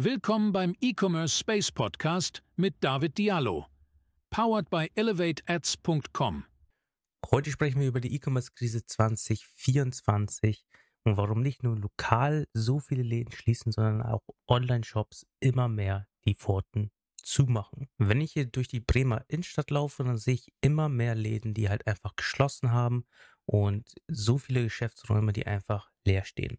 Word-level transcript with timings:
Willkommen 0.00 0.52
beim 0.52 0.76
E-Commerce 0.80 1.36
Space 1.36 1.72
Podcast 1.72 2.44
mit 2.54 2.76
David 2.84 3.18
Diallo. 3.18 3.66
Powered 4.30 4.70
by 4.70 4.88
ElevateAds.com. 4.94 6.44
Heute 7.32 7.50
sprechen 7.50 7.80
wir 7.80 7.88
über 7.88 8.00
die 8.00 8.14
E-Commerce-Krise 8.14 8.86
2024 8.86 10.64
und 11.02 11.16
warum 11.16 11.42
nicht 11.42 11.64
nur 11.64 11.76
lokal 11.76 12.46
so 12.52 12.78
viele 12.78 13.02
Läden 13.02 13.32
schließen, 13.32 13.72
sondern 13.72 14.02
auch 14.02 14.22
Online-Shops 14.46 15.26
immer 15.40 15.66
mehr 15.66 16.06
die 16.24 16.36
Pforten 16.36 16.92
zumachen. 17.20 17.88
Wenn 17.98 18.20
ich 18.20 18.34
hier 18.34 18.46
durch 18.46 18.68
die 18.68 18.78
Bremer 18.78 19.24
Innenstadt 19.26 19.72
laufe, 19.72 20.04
dann 20.04 20.16
sehe 20.16 20.34
ich 20.34 20.52
immer 20.60 20.88
mehr 20.88 21.16
Läden, 21.16 21.54
die 21.54 21.68
halt 21.68 21.88
einfach 21.88 22.14
geschlossen 22.14 22.70
haben 22.70 23.04
und 23.46 23.96
so 24.06 24.38
viele 24.38 24.62
Geschäftsräume, 24.62 25.32
die 25.32 25.48
einfach 25.48 25.90
leer 26.04 26.24
stehen. 26.24 26.56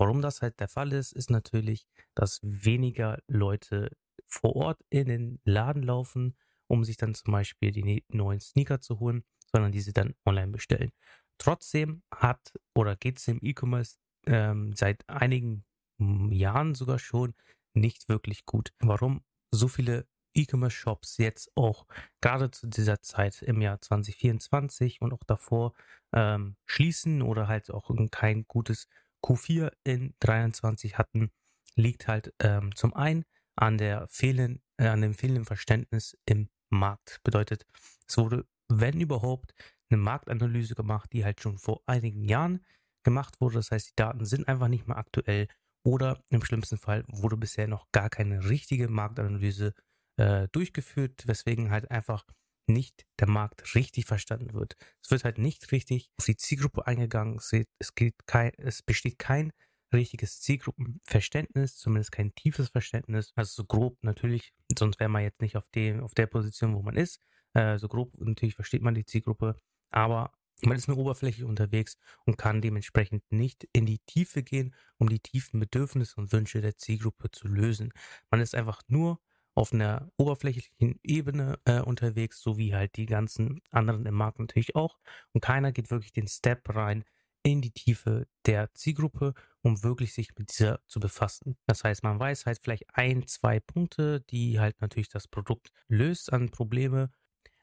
Warum 0.00 0.22
das 0.22 0.40
halt 0.40 0.58
der 0.60 0.68
Fall 0.68 0.94
ist, 0.94 1.12
ist 1.12 1.28
natürlich, 1.28 1.86
dass 2.14 2.40
weniger 2.42 3.18
Leute 3.26 3.90
vor 4.26 4.56
Ort 4.56 4.80
in 4.88 5.08
den 5.08 5.40
Laden 5.44 5.82
laufen, 5.82 6.38
um 6.68 6.84
sich 6.84 6.96
dann 6.96 7.14
zum 7.14 7.32
Beispiel 7.32 7.70
die 7.70 8.02
neuen 8.08 8.40
Sneaker 8.40 8.80
zu 8.80 8.98
holen, 8.98 9.24
sondern 9.52 9.72
diese 9.72 9.92
dann 9.92 10.14
online 10.24 10.52
bestellen. 10.52 10.90
Trotzdem 11.36 12.02
hat 12.14 12.54
oder 12.74 12.96
geht 12.96 13.18
es 13.18 13.28
im 13.28 13.40
E-Commerce 13.42 13.98
ähm, 14.26 14.72
seit 14.72 15.06
einigen 15.06 15.66
Jahren 15.98 16.74
sogar 16.74 16.98
schon 16.98 17.34
nicht 17.74 18.08
wirklich 18.08 18.46
gut. 18.46 18.72
Warum 18.78 19.22
so 19.50 19.68
viele 19.68 20.06
E-Commerce-Shops 20.34 21.18
jetzt 21.18 21.50
auch 21.56 21.86
gerade 22.22 22.50
zu 22.50 22.68
dieser 22.68 23.02
Zeit 23.02 23.42
im 23.42 23.60
Jahr 23.60 23.82
2024 23.82 25.02
und 25.02 25.12
auch 25.12 25.24
davor 25.26 25.74
ähm, 26.14 26.56
schließen 26.64 27.20
oder 27.20 27.48
halt 27.48 27.70
auch 27.70 27.90
kein 28.10 28.46
gutes 28.46 28.88
Q4 29.24 29.72
in 29.84 30.14
23 30.20 30.98
hatten, 30.98 31.30
liegt 31.76 32.08
halt 32.08 32.32
ähm, 32.40 32.74
zum 32.74 32.94
einen 32.94 33.24
an 33.56 33.78
der 33.78 34.08
fehlen, 34.08 34.62
äh, 34.78 34.86
an 34.88 35.02
dem 35.02 35.14
fehlenden 35.14 35.44
Verständnis 35.44 36.16
im 36.26 36.48
Markt. 36.70 37.20
Bedeutet, 37.24 37.66
es 38.06 38.16
wurde, 38.16 38.46
wenn 38.68 39.00
überhaupt, 39.00 39.54
eine 39.90 40.00
Marktanalyse 40.00 40.74
gemacht, 40.74 41.12
die 41.12 41.24
halt 41.24 41.40
schon 41.40 41.58
vor 41.58 41.82
einigen 41.86 42.24
Jahren 42.24 42.64
gemacht 43.02 43.40
wurde. 43.40 43.56
Das 43.56 43.70
heißt, 43.70 43.90
die 43.90 43.96
Daten 43.96 44.24
sind 44.24 44.46
einfach 44.46 44.68
nicht 44.68 44.86
mehr 44.86 44.96
aktuell 44.96 45.48
oder 45.84 46.22
im 46.28 46.44
schlimmsten 46.44 46.78
Fall 46.78 47.04
wurde 47.08 47.36
bisher 47.36 47.66
noch 47.66 47.90
gar 47.90 48.10
keine 48.10 48.48
richtige 48.48 48.88
Marktanalyse 48.88 49.74
äh, 50.16 50.48
durchgeführt, 50.52 51.26
weswegen 51.26 51.70
halt 51.70 51.90
einfach 51.90 52.24
nicht 52.72 53.06
der 53.18 53.28
Markt 53.28 53.74
richtig 53.74 54.06
verstanden 54.06 54.54
wird. 54.54 54.76
Es 55.02 55.10
wird 55.10 55.24
halt 55.24 55.38
nicht 55.38 55.70
richtig 55.72 56.10
auf 56.18 56.26
die 56.26 56.36
Zielgruppe 56.36 56.86
eingegangen. 56.86 57.36
Es, 57.36 57.52
es, 57.78 57.94
kein, 58.26 58.52
es 58.56 58.82
besteht 58.82 59.18
kein 59.18 59.52
richtiges 59.92 60.40
Zielgruppenverständnis, 60.40 61.76
zumindest 61.76 62.12
kein 62.12 62.34
tiefes 62.34 62.68
Verständnis. 62.68 63.32
Also 63.34 63.62
so 63.62 63.64
grob 63.64 63.98
natürlich, 64.02 64.52
sonst 64.76 65.00
wäre 65.00 65.10
man 65.10 65.22
jetzt 65.22 65.40
nicht 65.40 65.56
auf, 65.56 65.68
dem, 65.70 66.00
auf 66.02 66.14
der 66.14 66.26
Position, 66.26 66.74
wo 66.74 66.82
man 66.82 66.96
ist. 66.96 67.20
Äh, 67.54 67.78
so 67.78 67.88
grob 67.88 68.16
natürlich 68.18 68.54
versteht 68.54 68.82
man 68.82 68.94
die 68.94 69.04
Zielgruppe, 69.04 69.56
aber 69.90 70.32
man 70.62 70.76
ist 70.76 70.88
nur 70.88 70.98
oberflächlich 70.98 71.44
unterwegs 71.44 71.96
und 72.26 72.36
kann 72.36 72.60
dementsprechend 72.60 73.24
nicht 73.30 73.66
in 73.72 73.86
die 73.86 73.98
Tiefe 74.00 74.42
gehen, 74.42 74.74
um 74.98 75.08
die 75.08 75.20
tiefen 75.20 75.58
Bedürfnisse 75.58 76.20
und 76.20 76.32
Wünsche 76.32 76.60
der 76.60 76.76
Zielgruppe 76.76 77.30
zu 77.30 77.48
lösen. 77.48 77.92
Man 78.30 78.40
ist 78.40 78.54
einfach 78.54 78.82
nur 78.88 79.20
auf 79.54 79.72
einer 79.72 80.10
oberflächlichen 80.16 80.98
Ebene 81.02 81.58
äh, 81.64 81.80
unterwegs, 81.80 82.40
so 82.40 82.56
wie 82.56 82.74
halt 82.74 82.96
die 82.96 83.06
ganzen 83.06 83.60
anderen 83.70 84.06
im 84.06 84.14
Markt 84.14 84.38
natürlich 84.38 84.76
auch. 84.76 84.98
Und 85.32 85.40
keiner 85.40 85.72
geht 85.72 85.90
wirklich 85.90 86.12
den 86.12 86.28
Step 86.28 86.74
rein 86.74 87.04
in 87.42 87.62
die 87.62 87.72
Tiefe 87.72 88.26
der 88.46 88.72
Zielgruppe, 88.74 89.34
um 89.62 89.82
wirklich 89.82 90.12
sich 90.12 90.30
mit 90.36 90.50
dieser 90.50 90.80
zu 90.86 91.00
befassen. 91.00 91.56
Das 91.66 91.84
heißt, 91.84 92.02
man 92.02 92.18
weiß 92.18 92.46
halt 92.46 92.58
vielleicht 92.62 92.84
ein, 92.92 93.26
zwei 93.26 93.60
Punkte, 93.60 94.20
die 94.20 94.60
halt 94.60 94.80
natürlich 94.80 95.08
das 95.08 95.26
Produkt 95.26 95.72
löst 95.88 96.32
an 96.32 96.50
Probleme. 96.50 97.10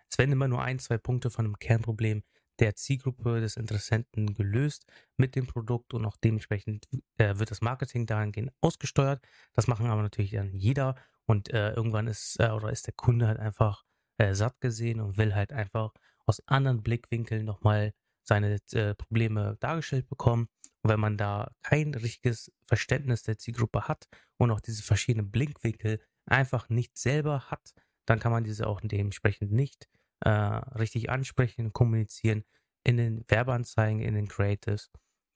Es 0.09 0.17
werden 0.17 0.31
immer 0.31 0.47
nur 0.47 0.61
ein, 0.61 0.79
zwei 0.79 0.97
Punkte 0.97 1.29
von 1.29 1.45
einem 1.45 1.59
Kernproblem 1.59 2.23
der 2.59 2.75
Zielgruppe 2.75 3.39
des 3.39 3.55
Interessenten 3.55 4.33
gelöst 4.33 4.87
mit 5.15 5.35
dem 5.35 5.45
Produkt 5.45 5.93
und 5.93 6.05
auch 6.05 6.17
dementsprechend 6.17 6.87
äh, 7.17 7.37
wird 7.37 7.51
das 7.51 7.61
Marketing 7.61 8.07
dahingehend 8.07 8.51
ausgesteuert. 8.61 9.21
Das 9.53 9.67
machen 9.67 9.85
aber 9.87 10.01
natürlich 10.01 10.31
dann 10.31 10.53
jeder 10.55 10.95
und 11.27 11.53
äh, 11.53 11.73
irgendwann 11.73 12.07
ist 12.07 12.39
äh, 12.39 12.49
oder 12.49 12.71
ist 12.71 12.87
der 12.87 12.93
Kunde 12.93 13.27
halt 13.27 13.39
einfach 13.39 13.83
äh, 14.17 14.33
satt 14.33 14.59
gesehen 14.61 14.99
und 14.99 15.17
will 15.17 15.35
halt 15.35 15.53
einfach 15.53 15.93
aus 16.25 16.41
anderen 16.47 16.81
Blickwinkeln 16.81 17.45
nochmal 17.45 17.93
seine 18.23 18.57
äh, 18.71 18.95
Probleme 18.95 19.57
dargestellt 19.59 20.07
bekommen. 20.09 20.49
Und 20.81 20.91
wenn 20.91 20.99
man 20.99 21.17
da 21.17 21.51
kein 21.63 21.93
richtiges 21.93 22.51
Verständnis 22.65 23.23
der 23.23 23.37
Zielgruppe 23.37 23.87
hat 23.87 24.07
und 24.37 24.51
auch 24.51 24.59
diese 24.59 24.83
verschiedenen 24.83 25.31
Blickwinkel 25.31 26.01
einfach 26.25 26.69
nicht 26.69 26.97
selber 26.97 27.49
hat, 27.49 27.73
dann 28.05 28.19
kann 28.19 28.31
man 28.31 28.43
diese 28.43 28.67
auch 28.67 28.81
dementsprechend 28.81 29.51
nicht 29.51 29.87
äh, 30.21 30.29
richtig 30.29 31.09
ansprechen, 31.09 31.73
kommunizieren 31.73 32.43
in 32.83 32.97
den 32.97 33.25
Werbeanzeigen, 33.27 34.01
in 34.01 34.15
den 34.15 34.27
Creatives. 34.27 34.89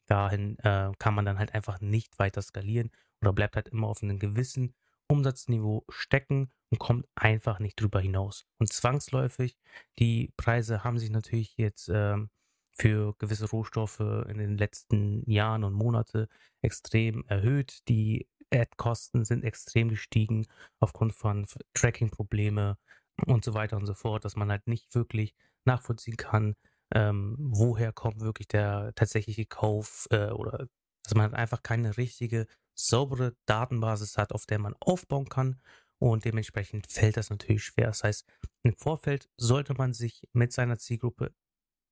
Dahin 0.07 0.57
äh, 0.59 0.91
kann 0.99 1.13
man 1.13 1.25
dann 1.25 1.39
halt 1.39 1.53
einfach 1.53 1.79
nicht 1.79 2.19
weiter 2.19 2.41
skalieren 2.41 2.91
oder 3.21 3.33
bleibt 3.33 3.55
halt 3.55 3.69
immer 3.69 3.87
auf 3.87 4.01
einem 4.03 4.19
gewissen 4.19 4.73
Umsatzniveau 5.11 5.83
stecken 5.89 6.51
und 6.69 6.79
kommt 6.79 7.05
einfach 7.15 7.59
nicht 7.59 7.79
drüber 7.79 7.99
hinaus. 7.99 8.45
Und 8.59 8.71
zwangsläufig, 8.71 9.57
die 9.99 10.33
Preise 10.37 10.83
haben 10.83 10.99
sich 10.99 11.09
natürlich 11.09 11.57
jetzt 11.57 11.89
ähm, 11.93 12.29
für 12.73 13.13
gewisse 13.17 13.49
Rohstoffe 13.49 13.99
in 13.99 14.37
den 14.37 14.57
letzten 14.57 15.29
Jahren 15.29 15.63
und 15.63 15.73
Monaten 15.73 16.27
extrem 16.61 17.25
erhöht. 17.27 17.87
Die 17.89 18.27
Ad-Kosten 18.53 19.25
sind 19.25 19.43
extrem 19.43 19.89
gestiegen 19.89 20.47
aufgrund 20.79 21.13
von 21.13 21.45
Tracking-Probleme 21.73 22.77
und 23.25 23.43
so 23.45 23.53
weiter 23.53 23.77
und 23.77 23.85
so 23.85 23.93
fort, 23.93 24.25
dass 24.25 24.35
man 24.35 24.49
halt 24.49 24.67
nicht 24.67 24.95
wirklich 24.95 25.35
nachvollziehen 25.65 26.17
kann, 26.17 26.55
ähm, 26.93 27.35
woher 27.37 27.93
kommt 27.93 28.21
wirklich 28.21 28.47
der 28.47 28.93
tatsächliche 28.95 29.45
Kauf 29.45 30.07
äh, 30.11 30.29
oder 30.29 30.67
dass 31.03 31.15
man 31.15 31.23
halt 31.23 31.33
einfach 31.33 31.63
keine 31.63 31.97
richtige 31.97 32.47
saubere 32.75 33.35
Datenbasis 33.45 34.17
hat, 34.17 34.31
auf 34.31 34.45
der 34.45 34.59
man 34.59 34.75
aufbauen 34.79 35.29
kann. 35.29 35.61
Und 35.99 36.25
dementsprechend 36.25 36.87
fällt 36.87 37.17
das 37.17 37.29
natürlich 37.29 37.63
schwer. 37.63 37.87
Das 37.87 38.03
heißt, 38.03 38.25
im 38.63 38.75
Vorfeld 38.75 39.29
sollte 39.37 39.73
man 39.75 39.93
sich 39.93 40.27
mit 40.33 40.51
seiner 40.51 40.77
Zielgruppe 40.77 41.33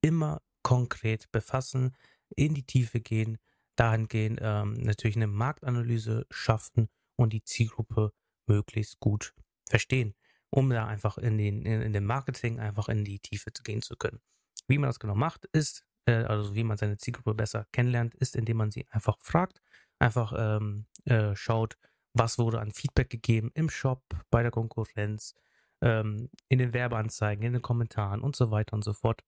immer 0.02 0.42
konkret 0.64 1.32
befassen, 1.32 1.96
in 2.36 2.54
die 2.54 2.66
Tiefe 2.66 3.02
gehen, 3.02 3.38
dahingehend 3.76 4.40
ähm, 4.42 4.74
natürlich 4.74 5.16
eine 5.16 5.28
Marktanalyse 5.28 6.26
schaffen 6.30 6.90
und 7.16 7.34
die 7.34 7.44
Zielgruppe 7.44 8.12
möglichst 8.48 9.00
gut 9.00 9.34
verstehen, 9.70 10.16
um 10.50 10.70
da 10.70 10.88
einfach 10.88 11.18
in 11.18 11.38
den, 11.38 11.62
in, 11.62 11.82
in 11.82 11.94
dem 11.94 12.06
Marketing 12.06 12.60
einfach 12.60 12.90
in 12.90 13.06
die 13.06 13.20
Tiefe 13.20 13.52
gehen 13.64 13.82
zu 13.82 13.96
können. 13.96 14.20
Wie 14.68 14.78
man 14.78 14.90
das 14.90 15.00
genau 15.00 15.16
macht, 15.16 15.46
ist, 15.54 15.86
äh, 16.06 16.24
also 16.24 16.56
wie 16.56 16.64
man 16.64 16.78
seine 16.78 16.98
Zielgruppe 16.98 17.34
besser 17.34 17.68
kennenlernt, 17.72 18.16
ist, 18.16 18.36
indem 18.36 18.58
man 18.58 18.72
sie 18.72 18.88
einfach 18.90 19.18
fragt, 19.20 19.62
einfach 20.00 20.34
ähm, 20.36 20.86
äh, 21.06 21.36
schaut, 21.36 21.78
was 22.14 22.40
wurde 22.40 22.60
an 22.60 22.72
Feedback 22.72 23.10
gegeben 23.10 23.52
im 23.54 23.70
Shop, 23.70 24.04
bei 24.32 24.42
der 24.42 24.52
Konkurrenz, 24.52 25.36
ähm, 25.82 26.30
in 26.48 26.60
den 26.60 26.74
Werbeanzeigen, 26.74 27.46
in 27.46 27.54
den 27.54 27.62
Kommentaren 27.62 28.22
und 28.22 28.36
so 28.36 28.52
weiter 28.52 28.74
und 28.74 28.84
so 28.84 28.94
fort. 28.94 29.24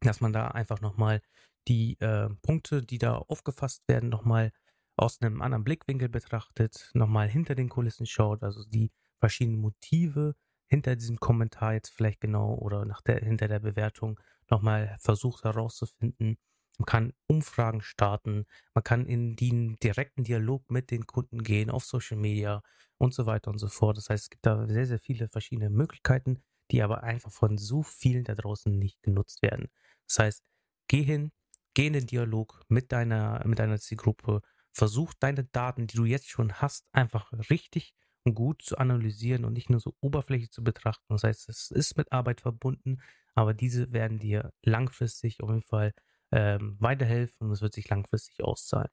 Dass 0.00 0.20
man 0.20 0.32
da 0.32 0.48
einfach 0.48 0.80
nochmal 0.80 1.20
die 1.66 1.98
äh, 2.00 2.28
Punkte, 2.42 2.82
die 2.82 2.98
da 2.98 3.16
aufgefasst 3.16 3.82
werden, 3.88 4.08
nochmal 4.08 4.52
aus 4.96 5.20
einem 5.20 5.42
anderen 5.42 5.64
Blickwinkel 5.64 6.08
betrachtet, 6.08 6.90
nochmal 6.94 7.28
hinter 7.28 7.54
den 7.54 7.68
Kulissen 7.68 8.06
schaut, 8.06 8.42
also 8.42 8.64
die 8.64 8.90
verschiedenen 9.18 9.60
Motive 9.60 10.34
hinter 10.66 10.96
diesem 10.96 11.18
Kommentar 11.18 11.74
jetzt 11.74 11.90
vielleicht 11.90 12.20
genau 12.20 12.54
oder 12.54 12.84
nach 12.84 13.00
der, 13.00 13.20
hinter 13.20 13.48
der 13.48 13.60
Bewertung 13.60 14.20
nochmal 14.50 14.96
versucht 15.00 15.44
herauszufinden, 15.44 16.38
man 16.78 16.86
kann 16.86 17.12
Umfragen 17.26 17.82
starten, 17.82 18.46
man 18.74 18.84
kann 18.84 19.06
in 19.06 19.36
den 19.36 19.76
direkten 19.76 20.24
Dialog 20.24 20.70
mit 20.70 20.90
den 20.90 21.06
Kunden 21.06 21.42
gehen 21.42 21.70
auf 21.70 21.84
Social 21.84 22.16
Media 22.16 22.62
und 22.98 23.14
so 23.14 23.26
weiter 23.26 23.50
und 23.50 23.58
so 23.58 23.68
fort. 23.68 23.96
Das 23.96 24.10
heißt, 24.10 24.24
es 24.24 24.30
gibt 24.30 24.46
da 24.46 24.66
sehr, 24.68 24.86
sehr 24.86 24.98
viele 24.98 25.28
verschiedene 25.28 25.70
Möglichkeiten, 25.70 26.42
die 26.70 26.82
aber 26.82 27.02
einfach 27.02 27.32
von 27.32 27.58
so 27.58 27.82
vielen 27.82 28.24
da 28.24 28.34
draußen 28.34 28.76
nicht 28.78 29.02
genutzt 29.02 29.42
werden. 29.42 29.68
Das 30.06 30.18
heißt, 30.18 30.44
geh 30.88 31.02
hin, 31.02 31.32
geh 31.74 31.86
in 31.86 31.92
den 31.92 32.06
Dialog 32.06 32.62
mit 32.68 32.92
deiner, 32.92 33.42
mit 33.46 33.58
deiner 33.58 33.78
Zielgruppe, 33.78 34.40
versuch 34.72 35.14
deine 35.18 35.44
Daten, 35.44 35.86
die 35.86 35.96
du 35.96 36.04
jetzt 36.04 36.28
schon 36.28 36.54
hast, 36.54 36.86
einfach 36.92 37.32
richtig 37.50 37.94
und 38.24 38.34
gut 38.34 38.62
zu 38.62 38.78
analysieren 38.78 39.44
und 39.44 39.52
nicht 39.54 39.70
nur 39.70 39.80
so 39.80 39.94
oberflächlich 40.00 40.50
zu 40.50 40.62
betrachten. 40.62 41.04
Das 41.08 41.24
heißt, 41.24 41.48
es 41.48 41.70
ist 41.70 41.96
mit 41.96 42.12
Arbeit 42.12 42.40
verbunden, 42.40 43.00
aber 43.34 43.54
diese 43.54 43.92
werden 43.92 44.18
dir 44.18 44.52
langfristig 44.62 45.42
auf 45.42 45.50
jeden 45.50 45.62
Fall 45.62 45.92
ähm, 46.32 46.76
weiterhelfen 46.78 47.46
und 47.46 47.52
es 47.52 47.62
wird 47.62 47.74
sich 47.74 47.88
langfristig 47.88 48.42
auszahlen. 48.42 48.90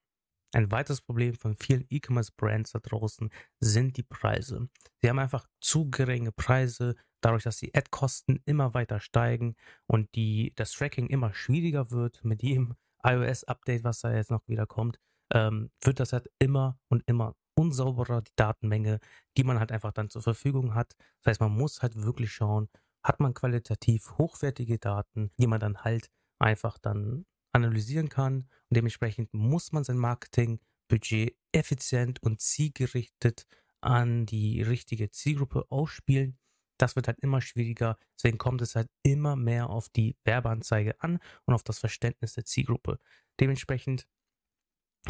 Ein 0.53 0.71
weiteres 0.71 1.01
Problem 1.01 1.35
von 1.35 1.55
vielen 1.55 1.85
E-Commerce-Brands 1.89 2.71
da 2.71 2.79
draußen 2.79 3.29
sind 3.59 3.97
die 3.97 4.03
Preise. 4.03 4.69
Sie 5.01 5.09
haben 5.09 5.19
einfach 5.19 5.47
zu 5.59 5.89
geringe 5.89 6.31
Preise, 6.31 6.95
dadurch, 7.19 7.43
dass 7.43 7.57
die 7.57 7.75
Ad-Kosten 7.75 8.41
immer 8.45 8.73
weiter 8.73 8.99
steigen 8.99 9.55
und 9.87 10.13
die, 10.15 10.53
das 10.55 10.71
Tracking 10.71 11.07
immer 11.07 11.33
schwieriger 11.33 11.91
wird 11.91 12.23
mit 12.23 12.41
jedem 12.41 12.75
iOS-Update, 13.03 13.83
was 13.83 13.99
da 13.99 14.13
jetzt 14.13 14.31
noch 14.31 14.47
wieder 14.47 14.65
kommt, 14.65 14.99
ähm, 15.33 15.71
wird 15.81 15.99
das 15.99 16.13
halt 16.13 16.29
immer 16.39 16.79
und 16.87 17.03
immer 17.07 17.35
unsauberer 17.55 18.21
die 18.21 18.33
Datenmenge, 18.35 18.99
die 19.37 19.43
man 19.43 19.59
halt 19.59 19.71
einfach 19.71 19.91
dann 19.91 20.09
zur 20.09 20.21
Verfügung 20.21 20.75
hat. 20.75 20.95
Das 21.21 21.31
heißt, 21.31 21.41
man 21.41 21.51
muss 21.51 21.81
halt 21.81 21.95
wirklich 21.95 22.31
schauen, 22.31 22.69
hat 23.03 23.19
man 23.19 23.33
qualitativ 23.33 24.17
hochwertige 24.17 24.77
Daten, 24.77 25.31
die 25.37 25.47
man 25.47 25.59
dann 25.59 25.83
halt 25.83 26.09
einfach 26.39 26.77
dann 26.77 27.25
analysieren 27.53 28.09
kann. 28.09 28.49
Und 28.69 28.75
dementsprechend 28.77 29.33
muss 29.33 29.71
man 29.71 29.83
sein 29.83 29.97
Marketingbudget 29.97 31.35
effizient 31.51 32.21
und 32.21 32.41
zielgerichtet 32.41 33.45
an 33.81 34.25
die 34.25 34.61
richtige 34.61 35.11
Zielgruppe 35.11 35.65
ausspielen. 35.69 36.37
Das 36.77 36.95
wird 36.95 37.07
halt 37.07 37.19
immer 37.19 37.39
schwieriger. 37.39 37.97
Deswegen 38.17 38.37
kommt 38.37 38.61
es 38.61 38.75
halt 38.75 38.89
immer 39.03 39.35
mehr 39.35 39.69
auf 39.69 39.87
die 39.89 40.17
Werbeanzeige 40.25 41.01
an 41.01 41.19
und 41.45 41.53
auf 41.53 41.63
das 41.63 41.79
Verständnis 41.79 42.33
der 42.33 42.45
Zielgruppe. 42.45 42.99
Dementsprechend 43.39 44.07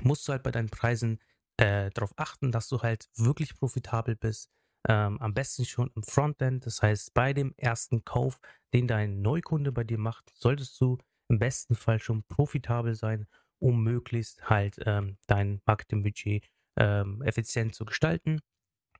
musst 0.03 0.27
du 0.27 0.33
halt 0.33 0.43
bei 0.43 0.51
deinen 0.51 0.69
Preisen 0.69 1.19
äh, 1.57 1.89
darauf 1.91 2.13
achten, 2.17 2.51
dass 2.51 2.67
du 2.67 2.81
halt 2.81 3.09
wirklich 3.15 3.55
profitabel 3.55 4.15
bist. 4.15 4.49
Ähm, 4.87 5.19
am 5.19 5.33
besten 5.33 5.65
schon 5.65 5.89
im 5.95 6.03
Frontend. 6.03 6.65
Das 6.65 6.81
heißt, 6.81 7.13
bei 7.13 7.33
dem 7.33 7.53
ersten 7.57 8.03
Kauf, 8.05 8.39
den 8.73 8.87
dein 8.87 9.21
Neukunde 9.21 9.71
bei 9.71 9.83
dir 9.83 9.97
macht, 9.97 10.31
solltest 10.35 10.79
du 10.79 10.99
im 11.27 11.39
besten 11.39 11.75
Fall 11.75 11.99
schon 11.99 12.23
profitabel 12.23 12.95
sein, 12.95 13.27
um 13.59 13.83
möglichst 13.83 14.49
halt 14.49 14.77
ähm, 14.85 15.17
dein 15.27 15.61
Marketingbudget 15.65 16.49
ähm, 16.77 17.21
effizient 17.21 17.73
zu 17.75 17.85
gestalten. 17.85 18.41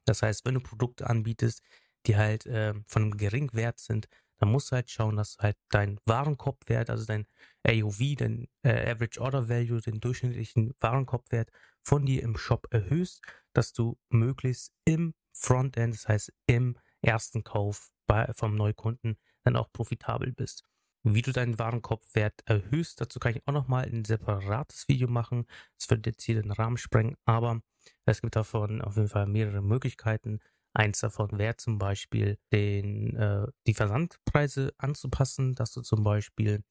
Das 0.06 0.22
heißt, 0.22 0.46
wenn 0.46 0.56
du 0.56 0.60
Produkte 0.60 1.08
anbietest, 1.08 1.62
die 2.06 2.16
halt 2.16 2.46
äh, 2.46 2.74
von 2.88 3.04
einem 3.04 3.18
geringen 3.18 3.54
Wert 3.54 3.80
sind, 3.80 4.08
dann 4.38 4.52
musst 4.52 4.72
du 4.72 4.76
halt 4.76 4.90
schauen, 4.90 5.16
dass 5.16 5.38
halt 5.40 5.58
dein 5.70 5.98
Warenkorbwert, 6.06 6.90
also 6.90 7.06
dein 7.06 7.26
AOV, 7.64 8.16
dein 8.18 8.48
äh, 8.64 8.92
Average 8.92 9.22
Order 9.22 9.50
Value, 9.50 9.82
den 9.82 10.00
durchschnittlichen 10.00 10.74
Warenkorbwert 10.80 11.50
von 11.84 12.06
dir 12.06 12.22
im 12.24 12.38
Shop 12.38 12.68
erhöhst, 12.72 13.22
dass 13.54 13.74
du 13.74 13.98
möglichst 14.10 14.74
im 14.84 15.14
Frontend, 15.32 15.94
das 15.94 16.08
heißt 16.08 16.34
im 16.48 16.78
ersten 17.02 17.44
Kauf 17.44 17.90
bei, 18.08 18.32
vom 18.34 18.56
Neukunden, 18.56 19.18
dann 19.44 19.56
auch 19.56 19.72
profitabel 19.72 20.32
bist. 20.34 20.64
Wie 21.08 21.22
du 21.22 21.32
deinen 21.32 21.60
Warenkorbwert 21.60 22.42
erhöhst, 22.46 23.00
dazu 23.00 23.20
kann 23.20 23.36
ich 23.36 23.48
auch 23.48 23.54
nochmal 23.54 23.86
ein 23.86 24.04
separates 24.06 24.88
Video 24.88 25.08
machen. 25.08 25.46
Das 25.78 25.88
wird 25.92 26.08
jetzt 26.08 26.24
hier 26.24 26.42
den 26.42 26.50
Rahmen 26.50 26.78
sprengen, 26.78 27.16
aber 27.26 27.62
es 28.06 28.22
gibt 28.22 28.36
davon 28.36 28.82
auf 28.82 28.96
jeden 28.96 29.10
Fall 29.10 29.28
mehrere 29.28 29.62
Möglichkeiten. 29.62 30.40
Eins 30.74 31.02
davon 31.02 31.38
wäre 31.38 31.58
zum 31.58 31.78
Beispiel, 31.78 32.40
den, 32.52 33.16
äh, 33.18 33.46
die 33.68 33.76
Versandpreise 33.76 34.74
anzupassen, 34.80 35.54
dass 35.54 35.74
du 35.74 35.82
zum 35.82 36.04
Beispiel 36.04 36.64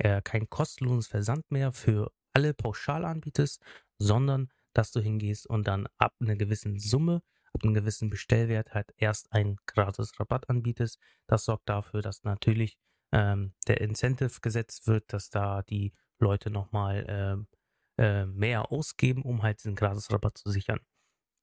äh, 0.00 0.20
kein 0.20 0.50
kostenloses 0.50 1.06
Versand 1.06 1.50
mehr 1.50 1.72
für 1.72 2.12
alle 2.34 2.52
pauschal 2.52 3.06
anbietest, 3.06 3.62
sondern 3.98 4.50
dass 4.74 4.92
du 4.92 5.00
hingehst 5.00 5.46
und 5.46 5.66
dann 5.66 5.88
ab 5.96 6.14
einer 6.20 6.36
gewissen 6.36 6.78
Summe, 6.78 7.22
ab 7.54 7.64
einem 7.64 7.72
gewissen 7.72 8.10
Bestellwert 8.10 8.74
halt 8.74 8.92
erst 8.98 9.32
einen 9.32 9.56
gratis 9.64 10.12
Rabatt 10.20 10.50
anbietest. 10.50 10.98
Das 11.26 11.46
sorgt 11.46 11.70
dafür, 11.70 12.02
dass 12.02 12.22
natürlich 12.24 12.76
ähm, 13.12 13.52
der 13.66 13.80
Incentive 13.80 14.40
gesetzt 14.40 14.86
wird, 14.86 15.12
dass 15.12 15.30
da 15.30 15.62
die 15.62 15.92
Leute 16.18 16.50
nochmal 16.50 17.46
äh, 17.98 18.02
äh, 18.02 18.26
mehr 18.26 18.70
ausgeben, 18.72 19.22
um 19.22 19.42
halt 19.42 19.58
diesen 19.58 19.74
gratis 19.74 20.10
Rabatt 20.12 20.38
zu 20.38 20.50
sichern. 20.50 20.80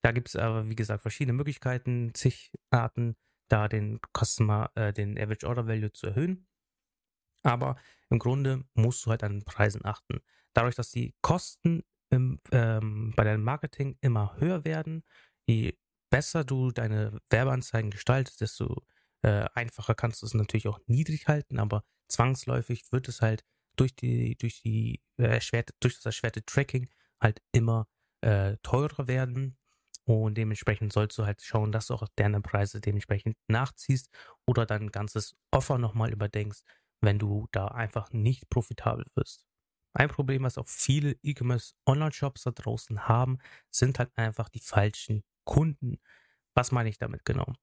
Da 0.04 0.12
gibt 0.12 0.30
es 0.30 0.36
aber, 0.36 0.70
wie 0.70 0.76
gesagt, 0.76 1.02
verschiedene 1.02 1.34
Möglichkeiten, 1.34 2.14
zig 2.14 2.54
Arten, 2.70 3.16
da 3.50 3.68
den 3.68 4.00
Customer, 4.16 4.72
äh, 4.76 4.94
den 4.94 5.18
Average 5.18 5.48
Order 5.48 5.68
Value 5.68 5.92
zu 5.92 6.08
erhöhen. 6.08 6.48
Aber 7.44 7.78
im 8.10 8.20
Grunde 8.20 8.64
musst 8.74 9.06
du 9.06 9.12
halt 9.12 9.24
an 9.24 9.34
den 9.34 9.46
Preisen 9.46 9.84
achten. 9.86 10.22
Dadurch, 10.54 10.76
dass 10.76 10.92
die 10.92 11.16
Kosten 11.22 11.84
im, 12.10 12.40
ähm, 12.52 13.14
bei 13.16 13.24
deinem 13.24 13.44
Marketing 13.44 13.98
immer 14.02 14.38
höher 14.38 14.64
werden, 14.64 15.04
je 15.48 15.78
besser 16.10 16.44
du 16.44 16.72
deine 16.72 17.20
Werbeanzeigen 17.30 17.92
gestaltest, 17.92 18.42
desto 18.42 18.84
äh, 19.26 19.50
einfacher 19.56 19.96
kannst 19.96 20.22
du 20.22 20.28
es 20.28 20.36
natürlich 20.36 20.68
auch 20.68 20.80
niedrig 20.86 21.28
halten, 21.28 21.58
aber 21.58 21.84
zwangsläufig 22.08 22.92
wird 22.92 23.08
es 23.08 23.22
halt 23.22 23.44
durch 23.76 23.96
die, 23.96 24.38
durch 24.38 24.62
die 24.62 25.02
äh, 25.18 25.24
erschwerte, 25.24 25.74
durch 25.80 25.96
das 25.96 26.06
erschwerte 26.06 26.46
Tracking 26.46 26.88
halt 27.20 27.42
immer 27.52 27.88
äh, 28.22 28.58
teurer 28.62 29.08
werden. 29.08 29.58
Und 30.04 30.36
dementsprechend 30.36 30.94
sollst 30.94 31.18
du 31.18 31.26
halt 31.26 31.42
schauen, 31.42 31.72
dass 31.72 31.88
du 31.88 31.96
auch 31.96 32.08
deine 32.16 32.40
Preise 32.40 32.80
dementsprechend 32.80 33.36
nachziehst 33.48 34.10
oder 34.46 34.68
dein 34.68 34.92
ganzes 34.92 35.36
Offer 35.50 35.80
nochmal 35.80 36.14
überdenkst, 36.14 36.62
wenn 37.02 37.18
du 37.18 37.48
da 37.52 37.70
einfach 37.70 38.12
nicht 38.12 38.48
profitabel 38.52 39.08
wirst. 39.16 39.48
Ein 39.94 40.10
Problem, 40.10 40.44
was 40.44 40.60
auch 40.60 40.68
viele 40.68 41.18
E-Commerce 41.24 41.74
Online-Shops 41.88 42.44
da 42.44 42.52
draußen 42.52 43.08
haben, 43.08 43.40
sind 43.72 43.98
halt 43.98 44.16
einfach 44.16 44.50
die 44.50 44.60
falschen 44.60 45.24
Kunden. 45.46 45.98
Was 46.54 46.72
meine 46.72 46.90
ich 46.90 47.00
damit 47.00 47.26
genau? 47.26 47.56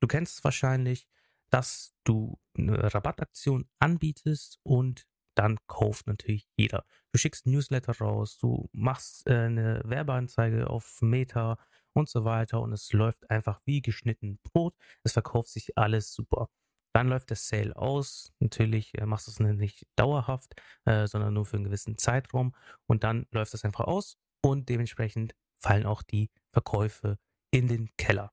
Du 0.00 0.06
kennst 0.06 0.38
es 0.38 0.44
wahrscheinlich, 0.44 1.06
dass 1.50 1.94
du 2.04 2.38
eine 2.56 2.92
Rabattaktion 2.94 3.68
anbietest 3.78 4.58
und 4.62 5.06
dann 5.34 5.58
kauft 5.66 6.06
natürlich 6.06 6.48
jeder. 6.56 6.84
Du 7.12 7.18
schickst 7.18 7.46
Newsletter 7.46 7.96
raus, 7.98 8.38
du 8.38 8.68
machst 8.72 9.26
äh, 9.26 9.34
eine 9.34 9.82
Werbeanzeige 9.84 10.68
auf 10.68 11.00
Meta 11.02 11.58
und 11.92 12.08
so 12.08 12.24
weiter 12.24 12.60
und 12.60 12.72
es 12.72 12.92
läuft 12.92 13.30
einfach 13.30 13.60
wie 13.64 13.82
geschnitten 13.82 14.38
Brot. 14.42 14.74
Es 15.02 15.12
verkauft 15.12 15.50
sich 15.50 15.76
alles 15.76 16.12
super. 16.12 16.48
Dann 16.92 17.08
läuft 17.08 17.30
der 17.30 17.36
Sale 17.36 17.76
aus. 17.76 18.32
Natürlich 18.40 18.96
äh, 18.98 19.06
machst 19.06 19.26
du 19.26 19.30
es 19.30 19.40
nicht 19.40 19.86
dauerhaft, 19.96 20.54
äh, 20.84 21.06
sondern 21.06 21.34
nur 21.34 21.46
für 21.46 21.56
einen 21.56 21.64
gewissen 21.64 21.98
Zeitraum. 21.98 22.54
Und 22.86 23.04
dann 23.04 23.26
läuft 23.30 23.54
es 23.54 23.64
einfach 23.64 23.84
aus 23.84 24.18
und 24.42 24.68
dementsprechend 24.68 25.34
fallen 25.56 25.86
auch 25.86 26.02
die 26.02 26.30
Verkäufe 26.52 27.18
in 27.50 27.68
den 27.68 27.90
Keller. 27.96 28.32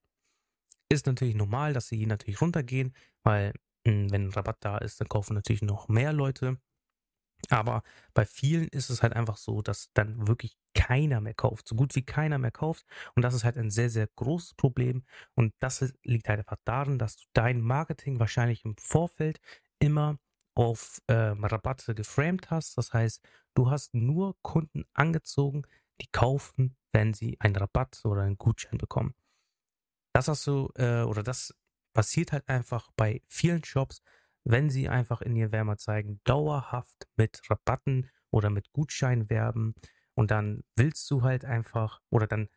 Ist 0.89 1.05
natürlich 1.05 1.35
normal, 1.35 1.73
dass 1.73 1.87
sie 1.89 2.05
natürlich 2.05 2.41
runtergehen, 2.41 2.93
weil 3.23 3.53
hm, 3.85 4.11
wenn 4.11 4.27
ein 4.27 4.31
Rabatt 4.33 4.57
da 4.61 4.77
ist, 4.77 4.99
dann 5.01 5.09
kaufen 5.09 5.33
natürlich 5.33 5.61
noch 5.61 5.87
mehr 5.87 6.13
Leute. 6.13 6.57
Aber 7.49 7.83
bei 8.13 8.25
vielen 8.25 8.67
ist 8.69 8.89
es 8.89 9.03
halt 9.03 9.13
einfach 9.13 9.37
so, 9.37 9.61
dass 9.61 9.91
dann 9.93 10.27
wirklich 10.27 10.57
keiner 10.73 11.21
mehr 11.21 11.33
kauft, 11.33 11.67
so 11.67 11.75
gut 11.75 11.95
wie 11.95 12.03
keiner 12.05 12.37
mehr 12.37 12.51
kauft. 12.51 12.85
Und 13.15 13.21
das 13.23 13.33
ist 13.33 13.43
halt 13.43 13.57
ein 13.57 13.69
sehr, 13.69 13.89
sehr 13.89 14.07
großes 14.15 14.55
Problem. 14.55 15.03
Und 15.35 15.53
das 15.59 15.93
liegt 16.03 16.29
halt 16.29 16.39
einfach 16.39 16.57
daran, 16.65 16.99
dass 16.99 17.17
du 17.17 17.25
dein 17.33 17.61
Marketing 17.61 18.19
wahrscheinlich 18.19 18.65
im 18.65 18.75
Vorfeld 18.77 19.39
immer 19.79 20.19
auf 20.55 21.01
ähm, 21.07 21.43
Rabatte 21.45 21.95
geframed 21.95 22.49
hast. 22.49 22.77
Das 22.77 22.93
heißt, 22.93 23.23
du 23.53 23.69
hast 23.69 23.93
nur 23.93 24.35
Kunden 24.41 24.85
angezogen, 24.93 25.63
die 26.01 26.07
kaufen, 26.11 26.75
wenn 26.91 27.13
sie 27.13 27.37
einen 27.39 27.55
Rabatt 27.55 28.01
oder 28.05 28.23
einen 28.23 28.37
Gutschein 28.37 28.77
bekommen. 28.77 29.13
Das 30.17 30.27
hast 30.27 30.47
du, 30.47 30.71
äh, 30.77 31.03
oder 31.03 31.21
das 31.21 31.53
passiert 31.93 32.31
halt 32.31 32.49
einfach 32.49 32.89
bei 32.95 33.21
vielen 33.27 33.63
Shops, 33.63 34.01
wenn 34.43 34.71
sie 34.71 34.89
einfach 34.89 35.21
in 35.21 35.35
ihr 35.35 35.51
Werbeanzeigen 35.51 36.21
dauerhaft 36.23 37.07
mit 37.17 37.39
Rabatten 37.47 38.09
oder 38.31 38.49
mit 38.49 38.71
Gutscheinen 38.71 39.29
werben 39.29 39.75
und 40.15 40.31
dann 40.31 40.63
willst 40.75 41.07
du 41.11 41.21
halt 41.21 41.45
einfach 41.45 42.01
oder 42.09 42.25
dann 42.25 42.49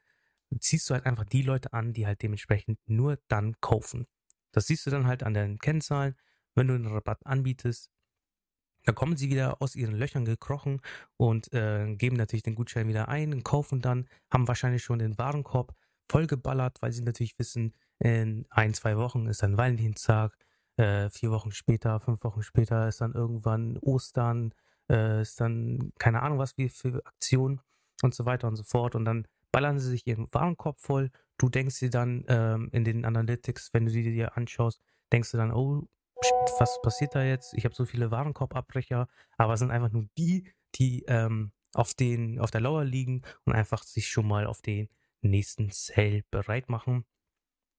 ziehst 0.58 0.88
du 0.88 0.94
halt 0.94 1.04
einfach 1.04 1.26
die 1.26 1.42
Leute 1.42 1.74
an, 1.74 1.92
die 1.92 2.06
halt 2.06 2.22
dementsprechend 2.22 2.78
nur 2.86 3.18
dann 3.28 3.60
kaufen. 3.60 4.06
Das 4.52 4.66
siehst 4.66 4.86
du 4.86 4.90
dann 4.90 5.06
halt 5.06 5.22
an 5.22 5.34
den 5.34 5.58
Kennzahlen. 5.58 6.16
Wenn 6.54 6.68
du 6.68 6.74
einen 6.76 6.86
Rabatt 6.86 7.26
anbietest, 7.26 7.90
dann 8.84 8.94
kommen 8.94 9.18
sie 9.18 9.28
wieder 9.28 9.60
aus 9.60 9.76
ihren 9.76 9.96
Löchern 9.96 10.24
gekrochen 10.24 10.80
und 11.18 11.52
äh, 11.52 11.94
geben 11.94 12.16
natürlich 12.16 12.42
den 12.42 12.54
Gutschein 12.54 12.88
wieder 12.88 13.08
ein 13.08 13.42
kaufen 13.44 13.82
dann, 13.82 14.08
haben 14.30 14.48
wahrscheinlich 14.48 14.82
schon 14.82 14.98
den 14.98 15.18
Warenkorb 15.18 15.76
vollgeballert, 16.10 16.82
weil 16.82 16.92
sie 16.92 17.02
natürlich 17.02 17.38
wissen, 17.38 17.72
in 18.00 18.44
ein, 18.50 18.74
zwei 18.74 18.96
Wochen 18.96 19.26
ist 19.26 19.42
dann 19.42 19.56
Valentinstag, 19.56 20.36
äh, 20.76 21.08
vier 21.10 21.30
Wochen 21.30 21.52
später, 21.52 22.00
fünf 22.00 22.24
Wochen 22.24 22.42
später 22.42 22.88
ist 22.88 23.00
dann 23.00 23.12
irgendwann 23.12 23.78
Ostern, 23.78 24.52
äh, 24.90 25.22
ist 25.22 25.40
dann 25.40 25.92
keine 25.98 26.22
Ahnung 26.22 26.38
was 26.38 26.58
wie 26.58 26.68
für 26.68 27.00
Aktionen 27.06 27.60
und 28.02 28.14
so 28.14 28.24
weiter 28.24 28.48
und 28.48 28.56
so 28.56 28.64
fort. 28.64 28.96
Und 28.96 29.04
dann 29.04 29.26
ballern 29.52 29.78
sie 29.78 29.88
sich 29.88 30.06
ihren 30.06 30.26
Warenkorb 30.32 30.80
voll. 30.80 31.10
Du 31.38 31.48
denkst 31.48 31.78
dir 31.78 31.90
dann 31.90 32.24
ähm, 32.28 32.70
in 32.72 32.84
den 32.84 33.04
Analytics, 33.04 33.72
wenn 33.72 33.84
du 33.84 33.90
sie 33.90 34.02
dir 34.02 34.36
anschaust, 34.36 34.80
denkst 35.12 35.30
du 35.30 35.36
dann, 35.36 35.52
oh, 35.52 35.86
was 36.58 36.80
passiert 36.82 37.14
da 37.14 37.22
jetzt? 37.22 37.54
Ich 37.54 37.64
habe 37.64 37.74
so 37.74 37.84
viele 37.84 38.10
Warenkorbabbrecher, 38.10 39.06
aber 39.38 39.54
es 39.54 39.60
sind 39.60 39.70
einfach 39.70 39.92
nur 39.92 40.06
die, 40.18 40.52
die 40.74 41.04
ähm, 41.06 41.52
auf, 41.72 41.94
den, 41.94 42.40
auf 42.40 42.50
der 42.50 42.60
Lauer 42.62 42.84
liegen 42.84 43.22
und 43.44 43.52
einfach 43.52 43.84
sich 43.84 44.08
schon 44.08 44.26
mal 44.26 44.46
auf 44.46 44.60
den 44.60 44.88
nächsten 45.22 45.70
Sale 45.70 46.22
bereit 46.30 46.68
machen. 46.68 47.04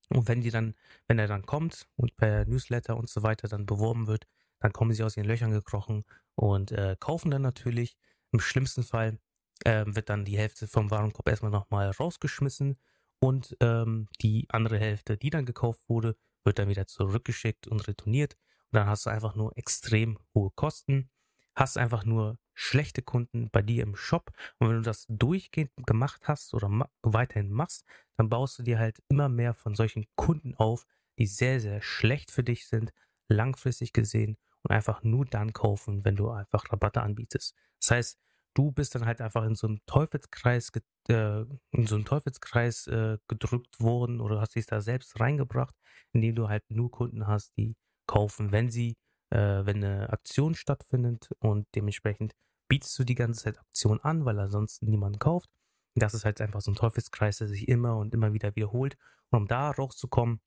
Und 0.09 0.27
wenn 0.27 0.41
die 0.41 0.51
dann, 0.51 0.75
wenn 1.07 1.19
er 1.19 1.27
dann 1.27 1.45
kommt 1.45 1.87
und 1.95 2.15
per 2.17 2.45
Newsletter 2.45 2.97
und 2.97 3.09
so 3.09 3.23
weiter 3.23 3.47
dann 3.47 3.65
beworben 3.65 4.07
wird, 4.07 4.27
dann 4.59 4.73
kommen 4.73 4.93
sie 4.93 5.03
aus 5.03 5.17
ihren 5.17 5.27
Löchern 5.27 5.51
gekrochen 5.51 6.05
und 6.35 6.71
äh, 6.71 6.95
kaufen 6.99 7.31
dann 7.31 7.41
natürlich. 7.41 7.97
Im 8.31 8.39
schlimmsten 8.39 8.83
Fall 8.83 9.19
äh, 9.65 9.85
wird 9.87 10.09
dann 10.09 10.25
die 10.25 10.37
Hälfte 10.37 10.67
vom 10.67 10.91
Warenkorb 10.91 11.27
erstmal 11.27 11.51
nochmal 11.51 11.89
rausgeschmissen 11.89 12.77
und 13.19 13.55
ähm, 13.59 14.07
die 14.21 14.47
andere 14.49 14.79
Hälfte, 14.79 15.17
die 15.17 15.29
dann 15.29 15.45
gekauft 15.45 15.81
wurde, 15.87 16.15
wird 16.43 16.59
dann 16.59 16.69
wieder 16.69 16.87
zurückgeschickt 16.87 17.67
und 17.67 17.87
retourniert. 17.87 18.35
Und 18.71 18.77
dann 18.77 18.87
hast 18.87 19.05
du 19.05 19.09
einfach 19.09 19.35
nur 19.35 19.55
extrem 19.57 20.17
hohe 20.33 20.51
Kosten. 20.51 21.09
Hast 21.55 21.77
einfach 21.77 22.05
nur 22.05 22.37
schlechte 22.53 23.01
Kunden 23.01 23.49
bei 23.51 23.61
dir 23.61 23.83
im 23.83 23.95
Shop. 23.95 24.31
Und 24.59 24.69
wenn 24.69 24.77
du 24.77 24.81
das 24.81 25.05
durchgehend 25.09 25.71
gemacht 25.85 26.27
hast 26.27 26.53
oder 26.53 26.69
ma 26.69 26.89
weiterhin 27.01 27.51
machst, 27.51 27.85
dann 28.17 28.29
baust 28.29 28.59
du 28.59 28.63
dir 28.63 28.79
halt 28.79 29.01
immer 29.09 29.29
mehr 29.29 29.53
von 29.53 29.75
solchen 29.75 30.05
Kunden 30.15 30.55
auf, 30.55 30.85
die 31.17 31.27
sehr, 31.27 31.59
sehr 31.59 31.81
schlecht 31.81 32.31
für 32.31 32.43
dich 32.43 32.67
sind, 32.67 32.91
langfristig 33.27 33.93
gesehen 33.93 34.37
und 34.63 34.71
einfach 34.71 35.03
nur 35.03 35.25
dann 35.25 35.53
kaufen, 35.53 36.05
wenn 36.05 36.15
du 36.15 36.29
einfach 36.29 36.71
Rabatte 36.71 37.01
anbietest. 37.01 37.55
Das 37.79 37.91
heißt, 37.91 38.19
du 38.53 38.71
bist 38.71 38.95
dann 38.95 39.05
halt 39.05 39.21
einfach 39.21 39.43
in 39.43 39.55
so 39.55 39.67
einen 39.67 39.81
Teufelskreis, 39.85 40.71
äh, 41.09 41.45
in 41.71 41.87
so 41.87 41.95
einen 41.95 42.05
Teufelskreis 42.05 42.87
äh, 42.87 43.17
gedrückt 43.27 43.79
worden 43.79 44.21
oder 44.21 44.41
hast 44.41 44.55
dich 44.55 44.65
da 44.65 44.81
selbst 44.81 45.19
reingebracht, 45.19 45.75
indem 46.11 46.35
du 46.35 46.49
halt 46.49 46.63
nur 46.69 46.91
Kunden 46.91 47.27
hast, 47.27 47.55
die 47.57 47.75
kaufen, 48.07 48.51
wenn 48.51 48.69
sie, 48.69 48.97
äh, 49.31 49.65
wenn 49.65 49.83
eine 49.83 50.09
Aktion 50.09 50.55
stattfindet 50.55 51.29
und 51.39 51.67
dementsprechend 51.75 52.33
bietest 52.67 52.97
du 52.99 53.03
die 53.03 53.15
ganze 53.15 53.43
Zeit 53.43 53.59
Aktion 53.59 53.99
an, 54.01 54.25
weil 54.25 54.39
ansonsten 54.39 54.89
niemand 54.89 55.19
kauft. 55.19 55.49
Das 55.95 56.13
ist 56.13 56.23
halt 56.23 56.39
einfach 56.39 56.61
so 56.61 56.71
ein 56.71 56.75
Teufelskreis, 56.75 57.39
der 57.39 57.47
sich 57.47 57.67
immer 57.67 57.97
und 57.97 58.13
immer 58.13 58.33
wieder 58.33 58.55
wiederholt. 58.55 58.97
Und 59.29 59.39
um 59.39 59.47
da 59.47 59.71
rauszukommen, 59.71 60.39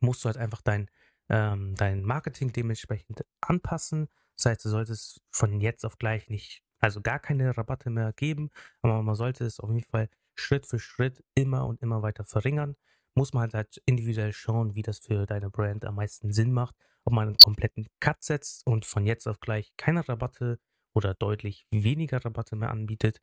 musst 0.00 0.24
du 0.24 0.26
halt 0.26 0.38
einfach 0.38 0.62
dein, 0.62 0.90
ähm, 1.28 1.74
dein 1.74 2.02
Marketing 2.02 2.52
dementsprechend 2.52 3.24
anpassen. 3.40 4.08
Das 4.36 4.46
heißt, 4.46 4.64
du 4.64 4.70
solltest 4.70 5.20
von 5.30 5.60
jetzt 5.60 5.84
auf 5.84 5.98
gleich 5.98 6.28
nicht, 6.28 6.62
also 6.80 7.00
gar 7.00 7.18
keine 7.18 7.56
Rabatte 7.56 7.90
mehr 7.90 8.12
geben, 8.12 8.50
aber 8.82 9.02
man 9.02 9.14
sollte 9.14 9.44
es 9.44 9.60
auf 9.60 9.70
jeden 9.70 9.88
Fall 9.90 10.08
Schritt 10.34 10.66
für 10.66 10.78
Schritt 10.78 11.22
immer 11.34 11.66
und 11.66 11.82
immer 11.82 12.02
weiter 12.02 12.24
verringern. 12.24 12.76
Muss 13.14 13.32
man 13.32 13.42
halt, 13.42 13.54
halt 13.54 13.82
individuell 13.86 14.32
schauen, 14.32 14.74
wie 14.74 14.82
das 14.82 14.98
für 14.98 15.26
deine 15.26 15.50
Brand 15.50 15.84
am 15.84 15.96
meisten 15.96 16.32
Sinn 16.32 16.52
macht. 16.52 16.74
Ob 17.04 17.12
man 17.12 17.28
einen 17.28 17.36
kompletten 17.36 17.86
Cut 18.00 18.22
setzt 18.22 18.66
und 18.66 18.84
von 18.84 19.06
jetzt 19.06 19.26
auf 19.26 19.40
gleich 19.40 19.72
keine 19.76 20.08
Rabatte 20.08 20.58
oder 20.94 21.14
deutlich 21.14 21.66
weniger 21.70 22.24
Rabatte 22.24 22.56
mehr 22.56 22.70
anbietet 22.70 23.20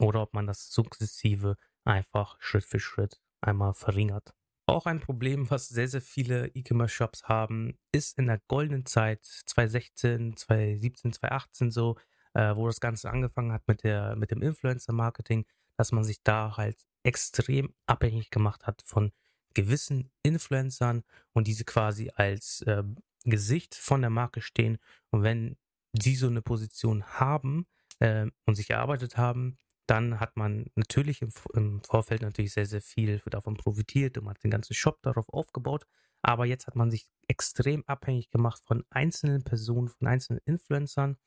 oder 0.00 0.22
ob 0.22 0.34
man 0.34 0.46
das 0.46 0.70
sukzessive 0.70 1.56
einfach 1.84 2.36
Schritt 2.40 2.64
für 2.64 2.80
Schritt 2.80 3.20
einmal 3.40 3.74
verringert. 3.74 4.34
Auch 4.66 4.86
ein 4.86 5.00
Problem, 5.00 5.50
was 5.50 5.68
sehr, 5.68 5.88
sehr 5.88 6.00
viele 6.00 6.48
E-Commerce-Shops 6.48 7.24
haben, 7.24 7.78
ist 7.92 8.18
in 8.18 8.26
der 8.26 8.40
goldenen 8.48 8.86
Zeit 8.86 9.22
2016, 9.22 10.36
2017, 10.36 11.12
2018 11.12 11.70
so, 11.70 11.96
äh, 12.32 12.56
wo 12.56 12.66
das 12.66 12.80
Ganze 12.80 13.10
angefangen 13.10 13.52
hat 13.52 13.68
mit, 13.68 13.84
der, 13.84 14.16
mit 14.16 14.30
dem 14.30 14.40
Influencer-Marketing, 14.40 15.44
dass 15.76 15.92
man 15.92 16.02
sich 16.02 16.22
da 16.22 16.56
halt 16.56 16.78
extrem 17.02 17.74
abhängig 17.86 18.30
gemacht 18.30 18.66
hat 18.66 18.82
von 18.86 19.12
gewissen 19.52 20.10
Influencern 20.22 21.04
und 21.32 21.46
diese 21.46 21.64
quasi 21.64 22.10
als 22.14 22.62
äh, 22.62 22.82
Gesicht 23.24 23.74
von 23.74 24.00
der 24.00 24.10
Marke 24.10 24.40
stehen. 24.40 24.78
Und 25.10 25.22
wenn 25.22 25.56
die 25.92 26.16
so 26.16 26.26
eine 26.26 26.42
Position 26.42 27.04
haben 27.04 27.66
äh, 28.00 28.26
und 28.46 28.54
sich 28.54 28.70
erarbeitet 28.70 29.16
haben, 29.16 29.58
dann 29.86 30.18
hat 30.20 30.36
man 30.36 30.66
natürlich 30.76 31.22
im, 31.22 31.30
im, 31.54 31.82
Vorfeld 31.82 32.22
natürlich 32.22 32.52
sehr, 32.52 32.66
sehr 32.66 32.80
viel 32.80 33.20
davon 33.26 33.56
profitiert 33.56 34.16
und 34.16 34.24
man 34.24 34.34
hat 34.34 34.42
den 34.42 34.50
ganzen 34.50 34.74
Shop 34.74 35.02
darauf 35.02 35.28
aufgebaut. 35.28 35.86
Aber 36.22 36.46
jetzt 36.46 36.66
hat 36.66 36.74
man 36.74 36.90
sich 36.90 37.06
extrem 37.28 37.84
abhängig 37.86 38.30
gemacht 38.30 38.62
von 38.64 38.84
einzelnen 38.88 39.44
Personen, 39.44 39.88
von 39.88 40.08
einzelnen 40.08 40.40
Influencern, 40.46 41.18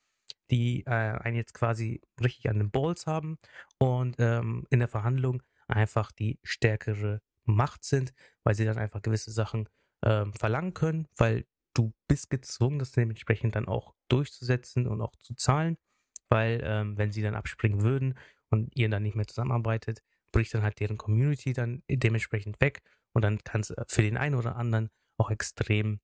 die 0.50 0.84
äh, 0.86 0.90
einen 0.90 1.36
jetzt 1.36 1.54
quasi 1.54 2.00
richtig 2.20 2.48
an 2.50 2.58
den 2.58 2.70
Balls 2.70 3.06
haben 3.06 3.38
und 3.78 4.16
ähm, 4.18 4.66
in 4.70 4.80
der 4.80 4.88
Verhandlung 4.88 5.42
einfach 5.68 6.10
die 6.10 6.40
stärkere 6.42 7.20
Macht 7.44 7.84
sind, 7.84 8.12
weil 8.42 8.54
sie 8.54 8.64
dann 8.64 8.78
einfach 8.78 9.02
gewisse 9.02 9.30
Sachen 9.30 9.68
ähm, 10.04 10.32
verlangen 10.32 10.74
können, 10.74 11.06
weil 11.16 11.46
du 11.78 11.92
bist 12.08 12.28
gezwungen, 12.28 12.78
das 12.80 12.90
dementsprechend 12.92 13.54
dann 13.54 13.68
auch 13.68 13.94
durchzusetzen 14.08 14.88
und 14.88 15.00
auch 15.00 15.14
zu 15.16 15.34
zahlen, 15.34 15.78
weil 16.28 16.60
ähm, 16.64 16.98
wenn 16.98 17.12
sie 17.12 17.22
dann 17.22 17.36
abspringen 17.36 17.82
würden 17.82 18.18
und 18.50 18.74
ihr 18.74 18.88
dann 18.88 19.04
nicht 19.04 19.14
mehr 19.14 19.26
zusammenarbeitet, 19.26 20.02
bricht 20.32 20.52
dann 20.54 20.62
halt 20.62 20.80
deren 20.80 20.98
Community 20.98 21.52
dann 21.52 21.82
dementsprechend 21.88 22.60
weg 22.60 22.82
und 23.12 23.22
dann 23.22 23.38
kann 23.44 23.60
es 23.60 23.72
für 23.86 24.02
den 24.02 24.16
einen 24.16 24.34
oder 24.34 24.56
anderen 24.56 24.90
auch 25.18 25.30
extrem 25.30 26.00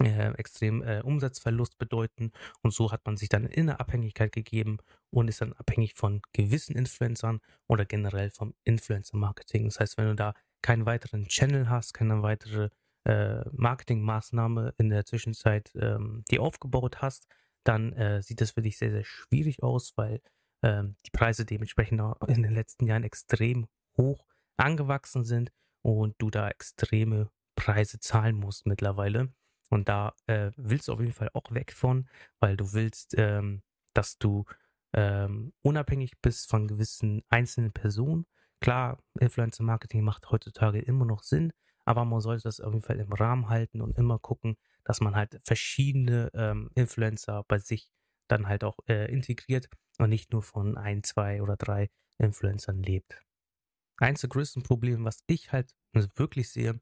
äh, 0.00 0.32
extrem 0.34 0.82
äh, 0.82 1.00
Umsatzverlust 1.00 1.76
bedeuten 1.78 2.30
und 2.62 2.72
so 2.72 2.92
hat 2.92 3.04
man 3.04 3.16
sich 3.16 3.28
dann 3.28 3.46
in 3.46 3.68
eine 3.68 3.80
Abhängigkeit 3.80 4.30
gegeben 4.32 4.78
und 5.10 5.28
ist 5.28 5.40
dann 5.40 5.54
abhängig 5.54 5.94
von 5.94 6.22
gewissen 6.32 6.76
Influencern 6.76 7.40
oder 7.66 7.84
generell 7.84 8.30
vom 8.30 8.54
Influencer-Marketing. 8.64 9.64
Das 9.64 9.80
heißt, 9.80 9.98
wenn 9.98 10.06
du 10.06 10.14
da 10.14 10.34
keinen 10.62 10.86
weiteren 10.86 11.26
Channel 11.26 11.68
hast, 11.68 11.94
keine 11.94 12.22
weitere 12.22 12.70
äh, 13.08 13.42
Marketingmaßnahme 13.52 14.74
in 14.76 14.90
der 14.90 15.06
Zwischenzeit 15.06 15.72
ähm, 15.74 16.24
die 16.30 16.38
aufgebaut 16.38 17.00
hast, 17.00 17.26
dann 17.64 17.92
äh, 17.94 18.22
sieht 18.22 18.40
das 18.40 18.52
für 18.52 18.62
dich 18.62 18.78
sehr, 18.78 18.90
sehr 18.90 19.04
schwierig 19.04 19.62
aus, 19.62 19.96
weil 19.96 20.20
ähm, 20.62 20.96
die 21.06 21.10
Preise 21.10 21.44
dementsprechend 21.44 22.02
in 22.26 22.42
den 22.42 22.52
letzten 22.52 22.86
Jahren 22.86 23.04
extrem 23.04 23.66
hoch 23.96 24.26
angewachsen 24.56 25.24
sind 25.24 25.50
und 25.82 26.16
du 26.18 26.30
da 26.30 26.48
extreme 26.48 27.30
Preise 27.56 27.98
zahlen 27.98 28.36
musst 28.36 28.66
mittlerweile. 28.66 29.32
Und 29.70 29.88
da 29.88 30.14
äh, 30.26 30.50
willst 30.56 30.88
du 30.88 30.92
auf 30.92 31.00
jeden 31.00 31.12
Fall 31.12 31.30
auch 31.32 31.50
weg 31.50 31.72
von, 31.72 32.08
weil 32.40 32.56
du 32.56 32.72
willst, 32.72 33.14
ähm, 33.16 33.62
dass 33.94 34.18
du 34.18 34.44
ähm, 34.92 35.52
unabhängig 35.62 36.12
bist 36.20 36.48
von 36.48 36.68
gewissen 36.68 37.22
einzelnen 37.28 37.72
Personen. 37.72 38.26
Klar, 38.60 38.98
Influencer 39.18 39.62
Marketing 39.62 40.02
macht 40.02 40.30
heutzutage 40.30 40.80
immer 40.80 41.04
noch 41.04 41.22
Sinn, 41.22 41.52
aber 41.88 42.04
man 42.04 42.20
sollte 42.20 42.42
das 42.42 42.60
auf 42.60 42.74
jeden 42.74 42.84
Fall 42.84 43.00
im 43.00 43.10
Rahmen 43.14 43.48
halten 43.48 43.80
und 43.80 43.96
immer 43.96 44.18
gucken, 44.18 44.58
dass 44.84 45.00
man 45.00 45.16
halt 45.16 45.40
verschiedene 45.42 46.28
ähm, 46.34 46.70
Influencer 46.74 47.44
bei 47.48 47.58
sich 47.58 47.90
dann 48.28 48.46
halt 48.46 48.62
auch 48.62 48.76
äh, 48.88 49.10
integriert 49.10 49.70
und 49.96 50.10
nicht 50.10 50.30
nur 50.30 50.42
von 50.42 50.76
ein, 50.76 51.02
zwei 51.02 51.40
oder 51.40 51.56
drei 51.56 51.88
Influencern 52.18 52.82
lebt. 52.82 53.22
Eins 53.96 54.20
der 54.20 54.28
größten 54.28 54.62
Probleme, 54.62 55.02
was 55.02 55.22
ich 55.28 55.50
halt 55.50 55.74
wirklich 55.94 56.50
sehe 56.50 56.78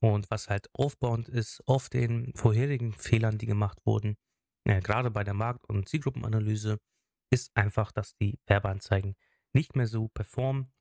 und 0.00 0.28
was 0.28 0.50
halt 0.50 0.68
aufbauend 0.72 1.28
ist 1.28 1.62
auf 1.68 1.88
den 1.88 2.32
vorherigen 2.34 2.94
Fehlern, 2.94 3.38
die 3.38 3.46
gemacht 3.46 3.78
wurden, 3.86 4.16
äh, 4.64 4.80
gerade 4.80 5.12
bei 5.12 5.22
der 5.22 5.34
Markt- 5.34 5.68
und 5.68 5.88
Zielgruppenanalyse, 5.88 6.80
ist 7.30 7.56
einfach, 7.56 7.92
dass 7.92 8.16
die 8.16 8.40
Werbeanzeigen 8.48 9.14
nicht 9.52 9.76
mehr 9.76 9.86
so 9.86 10.08
performen 10.08 10.72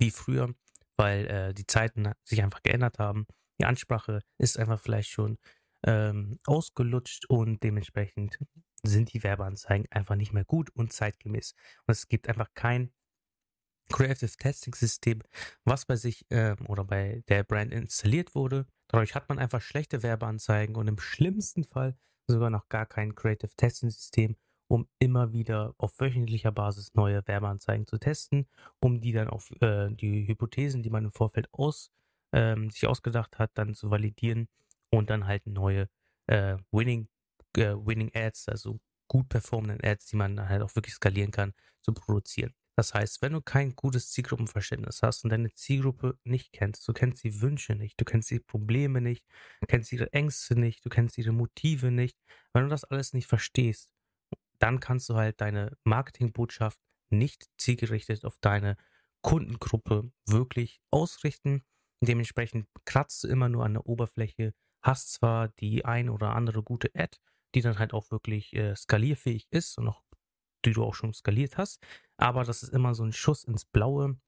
wie 0.00 0.10
früher 0.10 0.52
weil 0.98 1.26
äh, 1.26 1.54
die 1.54 1.66
Zeiten 1.66 2.12
sich 2.24 2.42
einfach 2.42 2.62
geändert 2.62 2.98
haben. 2.98 3.26
Die 3.60 3.64
Ansprache 3.64 4.20
ist 4.38 4.58
einfach 4.58 4.80
vielleicht 4.80 5.10
schon 5.10 5.38
ähm, 5.86 6.38
ausgelutscht 6.44 7.26
und 7.26 7.62
dementsprechend 7.62 8.38
sind 8.82 9.12
die 9.12 9.22
Werbeanzeigen 9.22 9.86
einfach 9.90 10.16
nicht 10.16 10.32
mehr 10.32 10.44
gut 10.44 10.70
und 10.70 10.92
zeitgemäß. 10.92 11.54
Und 11.86 11.92
es 11.92 12.08
gibt 12.08 12.28
einfach 12.28 12.48
kein 12.54 12.92
Creative 13.90 14.30
Testing 14.36 14.74
System, 14.74 15.22
was 15.64 15.86
bei 15.86 15.96
sich 15.96 16.26
ähm, 16.30 16.66
oder 16.66 16.84
bei 16.84 17.22
der 17.28 17.44
Brand 17.44 17.72
installiert 17.72 18.34
wurde. 18.34 18.66
Dadurch 18.88 19.14
hat 19.14 19.28
man 19.28 19.38
einfach 19.38 19.62
schlechte 19.62 20.02
Werbeanzeigen 20.02 20.76
und 20.76 20.88
im 20.88 20.98
schlimmsten 20.98 21.64
Fall 21.64 21.96
sogar 22.26 22.50
noch 22.50 22.68
gar 22.68 22.86
kein 22.86 23.14
Creative 23.14 23.54
Testing 23.56 23.90
System, 23.90 24.36
um 24.68 24.86
immer 24.98 25.32
wieder 25.32 25.74
auf 25.78 25.98
wöchentlicher 25.98 26.52
Basis 26.52 26.94
neue 26.94 27.26
Werbeanzeigen 27.26 27.86
zu 27.86 27.98
testen, 27.98 28.46
um 28.80 29.00
die 29.00 29.12
dann 29.12 29.28
auf 29.28 29.50
äh, 29.60 29.88
die 29.90 30.28
Hypothesen, 30.28 30.82
die 30.82 30.90
man 30.90 31.04
im 31.04 31.10
Vorfeld 31.10 31.48
aus, 31.52 31.90
ähm, 32.32 32.70
sich 32.70 32.86
ausgedacht 32.86 33.38
hat, 33.38 33.50
dann 33.54 33.74
zu 33.74 33.90
validieren 33.90 34.48
und 34.90 35.10
dann 35.10 35.26
halt 35.26 35.46
neue 35.46 35.88
äh, 36.26 36.56
Winning, 36.70 37.08
äh, 37.56 37.74
Winning 37.74 38.10
Ads, 38.14 38.48
also 38.48 38.78
gut 39.08 39.28
performenden 39.28 39.82
Ads, 39.82 40.06
die 40.06 40.16
man 40.16 40.36
dann 40.36 40.48
halt 40.48 40.62
auch 40.62 40.74
wirklich 40.76 40.94
skalieren 40.94 41.30
kann, 41.30 41.54
zu 41.80 41.92
produzieren. 41.92 42.54
Das 42.76 42.94
heißt, 42.94 43.22
wenn 43.22 43.32
du 43.32 43.40
kein 43.40 43.74
gutes 43.74 44.12
Zielgruppenverständnis 44.12 45.02
hast 45.02 45.24
und 45.24 45.30
deine 45.30 45.52
Zielgruppe 45.52 46.16
nicht 46.22 46.52
kennst, 46.52 46.86
du 46.86 46.92
kennst 46.92 47.24
die 47.24 47.40
Wünsche 47.40 47.74
nicht, 47.74 48.00
du 48.00 48.04
kennst 48.04 48.30
die 48.30 48.38
Probleme 48.38 49.00
nicht, 49.00 49.24
du 49.60 49.66
kennst 49.66 49.92
ihre 49.92 50.12
Ängste 50.12 50.54
nicht, 50.54 50.84
du 50.84 50.88
kennst 50.88 51.18
ihre 51.18 51.32
Motive 51.32 51.90
nicht, 51.90 52.16
wenn 52.52 52.62
du 52.62 52.68
das 52.68 52.84
alles 52.84 53.14
nicht 53.14 53.26
verstehst, 53.26 53.92
dann 54.58 54.80
kannst 54.80 55.08
du 55.08 55.14
halt 55.14 55.40
deine 55.40 55.76
Marketingbotschaft 55.84 56.80
nicht 57.10 57.46
zielgerichtet 57.58 58.24
auf 58.24 58.38
deine 58.40 58.76
Kundengruppe 59.22 60.10
wirklich 60.26 60.80
ausrichten. 60.90 61.64
Dementsprechend 62.00 62.68
kratzt 62.84 63.24
du 63.24 63.28
immer 63.28 63.48
nur 63.48 63.64
an 63.64 63.74
der 63.74 63.86
Oberfläche, 63.86 64.54
hast 64.82 65.12
zwar 65.12 65.48
die 65.48 65.84
ein 65.84 66.08
oder 66.08 66.34
andere 66.34 66.62
gute 66.62 66.90
Ad, 66.94 67.18
die 67.54 67.60
dann 67.60 67.78
halt 67.78 67.92
auch 67.92 68.10
wirklich 68.10 68.54
äh, 68.54 68.76
skalierfähig 68.76 69.48
ist 69.50 69.78
und 69.78 69.88
auch 69.88 70.02
die 70.64 70.72
du 70.72 70.84
auch 70.84 70.94
schon 70.94 71.12
skaliert 71.12 71.56
hast, 71.56 71.82
aber 72.16 72.44
das 72.44 72.62
ist 72.62 72.72
immer 72.72 72.94
so 72.94 73.04
ein 73.04 73.12
Schuss 73.12 73.44
ins 73.44 73.64
Blaue, 73.64 74.18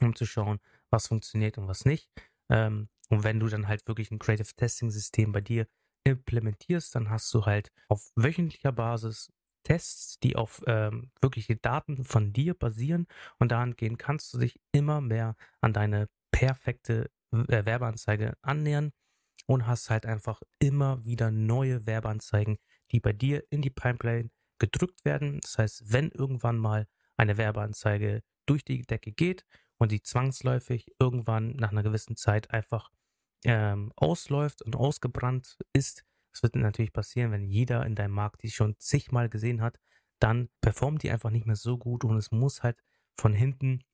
um 0.00 0.14
zu 0.16 0.26
schauen, 0.26 0.60
was 0.90 1.06
funktioniert 1.06 1.56
und 1.58 1.68
was 1.68 1.84
nicht. 1.84 2.10
Ähm, 2.50 2.88
und 3.08 3.24
wenn 3.24 3.40
du 3.40 3.48
dann 3.48 3.68
halt 3.68 3.86
wirklich 3.86 4.10
ein 4.10 4.18
Creative 4.18 4.54
Testing 4.56 4.90
System 4.90 5.32
bei 5.32 5.40
dir 5.40 5.66
implementierst, 6.04 6.94
dann 6.94 7.10
hast 7.10 7.32
du 7.32 7.46
halt 7.46 7.70
auf 7.88 8.10
wöchentlicher 8.16 8.72
Basis 8.72 9.32
Tests, 9.62 10.18
die 10.20 10.36
auf 10.36 10.62
ähm, 10.66 11.10
wirkliche 11.20 11.56
Daten 11.56 12.04
von 12.04 12.32
dir 12.32 12.54
basieren 12.54 13.06
und 13.38 13.52
dahingehend 13.52 13.98
kannst 13.98 14.32
du 14.34 14.38
dich 14.38 14.60
immer 14.72 15.00
mehr 15.00 15.36
an 15.60 15.72
deine 15.72 16.08
perfekte 16.30 17.10
äh, 17.32 17.64
Werbeanzeige 17.64 18.34
annähern 18.42 18.92
und 19.46 19.66
hast 19.66 19.90
halt 19.90 20.06
einfach 20.06 20.42
immer 20.58 21.04
wieder 21.04 21.30
neue 21.30 21.86
Werbeanzeigen, 21.86 22.58
die 22.90 23.00
bei 23.00 23.12
dir 23.12 23.44
in 23.50 23.62
die 23.62 23.70
Pipeline 23.70 24.30
gedrückt 24.58 25.04
werden. 25.04 25.40
Das 25.40 25.58
heißt, 25.58 25.92
wenn 25.92 26.10
irgendwann 26.10 26.58
mal 26.58 26.86
eine 27.16 27.36
Werbeanzeige 27.36 28.22
durch 28.46 28.64
die 28.64 28.82
Decke 28.82 29.12
geht 29.12 29.44
und 29.78 29.92
die 29.92 30.02
zwangsläufig 30.02 30.86
irgendwann 30.98 31.52
nach 31.56 31.72
einer 31.72 31.82
gewissen 31.82 32.16
Zeit 32.16 32.50
einfach 32.50 32.90
ähm, 33.44 33.92
ausläuft 33.96 34.62
und 34.62 34.76
ausgebrannt 34.76 35.58
ist, 35.72 36.04
das 36.32 36.42
wird 36.42 36.56
natürlich 36.56 36.92
passieren, 36.92 37.30
wenn 37.30 37.44
jeder 37.44 37.84
in 37.86 37.94
deinem 37.94 38.14
Markt 38.14 38.42
die 38.42 38.50
schon 38.50 38.76
zigmal 38.78 39.28
gesehen 39.28 39.60
hat, 39.60 39.78
dann 40.18 40.48
performt 40.60 41.02
die 41.02 41.10
einfach 41.10 41.30
nicht 41.30 41.46
mehr 41.46 41.56
so 41.56 41.78
gut 41.78 42.04
und 42.04 42.16
es 42.16 42.30
muss 42.30 42.62
halt 42.62 42.78
von 43.16 43.32
hinten 43.32 43.84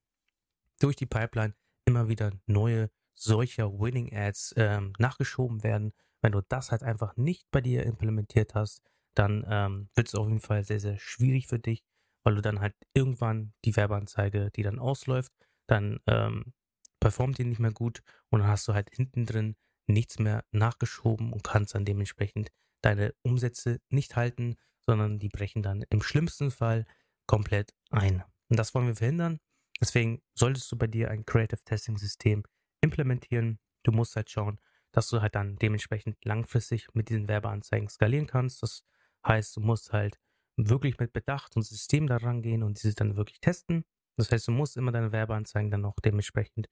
durch 0.80 0.96
die 0.96 1.06
Pipeline 1.06 1.54
immer 1.84 2.08
wieder 2.08 2.32
neue 2.46 2.90
solcher 3.14 3.72
Winning 3.72 4.14
Ads 4.14 4.54
ähm, 4.56 4.92
nachgeschoben 4.98 5.62
werden. 5.64 5.92
Wenn 6.20 6.32
du 6.32 6.42
das 6.42 6.70
halt 6.70 6.82
einfach 6.82 7.16
nicht 7.16 7.50
bei 7.50 7.60
dir 7.60 7.84
implementiert 7.84 8.54
hast, 8.54 8.82
dann 9.14 9.44
ähm, 9.48 9.88
wird 9.94 10.08
es 10.08 10.14
auf 10.14 10.28
jeden 10.28 10.40
Fall 10.40 10.64
sehr, 10.64 10.80
sehr 10.80 10.98
schwierig 10.98 11.48
für 11.48 11.58
dich, 11.58 11.84
weil 12.22 12.36
du 12.36 12.42
dann 12.42 12.60
halt 12.60 12.74
irgendwann 12.94 13.52
die 13.64 13.74
Werbeanzeige, 13.74 14.50
die 14.50 14.62
dann 14.62 14.78
ausläuft, 14.78 15.32
dann 15.66 15.98
ähm, 16.06 16.52
performt 17.00 17.38
die 17.38 17.44
nicht 17.44 17.58
mehr 17.58 17.72
gut 17.72 18.02
und 18.30 18.40
dann 18.40 18.48
hast 18.48 18.68
du 18.68 18.74
halt 18.74 18.90
hinten 18.90 19.26
drin 19.26 19.56
nichts 19.88 20.18
mehr 20.18 20.44
nachgeschoben 20.52 21.32
und 21.32 21.42
kannst 21.42 21.74
dann 21.74 21.84
dementsprechend 21.84 22.50
deine 22.82 23.14
Umsätze 23.22 23.80
nicht 23.90 24.16
halten, 24.16 24.56
sondern 24.86 25.18
die 25.18 25.28
brechen 25.28 25.62
dann 25.62 25.84
im 25.90 26.02
schlimmsten 26.02 26.50
Fall 26.50 26.86
komplett 27.26 27.74
ein. 27.90 28.22
Und 28.48 28.58
das 28.58 28.74
wollen 28.74 28.86
wir 28.86 28.96
verhindern. 28.96 29.38
Deswegen 29.80 30.22
solltest 30.34 30.70
du 30.72 30.76
bei 30.76 30.86
dir 30.86 31.10
ein 31.10 31.24
Creative 31.24 31.62
Testing 31.64 31.96
System 31.96 32.44
implementieren. 32.80 33.58
Du 33.84 33.92
musst 33.92 34.16
halt 34.16 34.30
schauen, 34.30 34.58
dass 34.92 35.08
du 35.08 35.20
halt 35.20 35.34
dann 35.34 35.56
dementsprechend 35.56 36.16
langfristig 36.24 36.88
mit 36.94 37.08
diesen 37.08 37.28
Werbeanzeigen 37.28 37.88
skalieren 37.88 38.26
kannst. 38.26 38.62
Das 38.62 38.84
heißt, 39.26 39.56
du 39.56 39.60
musst 39.60 39.92
halt 39.92 40.18
wirklich 40.56 40.98
mit 40.98 41.12
Bedacht 41.12 41.54
und 41.56 41.62
System 41.62 42.06
daran 42.06 42.42
gehen 42.42 42.62
und 42.62 42.82
diese 42.82 42.94
dann 42.94 43.16
wirklich 43.16 43.40
testen. 43.40 43.84
Das 44.16 44.32
heißt, 44.32 44.48
du 44.48 44.52
musst 44.52 44.76
immer 44.76 44.90
deine 44.90 45.12
Werbeanzeigen 45.12 45.70
dann 45.70 45.84
auch 45.84 46.00
dementsprechend 46.04 46.68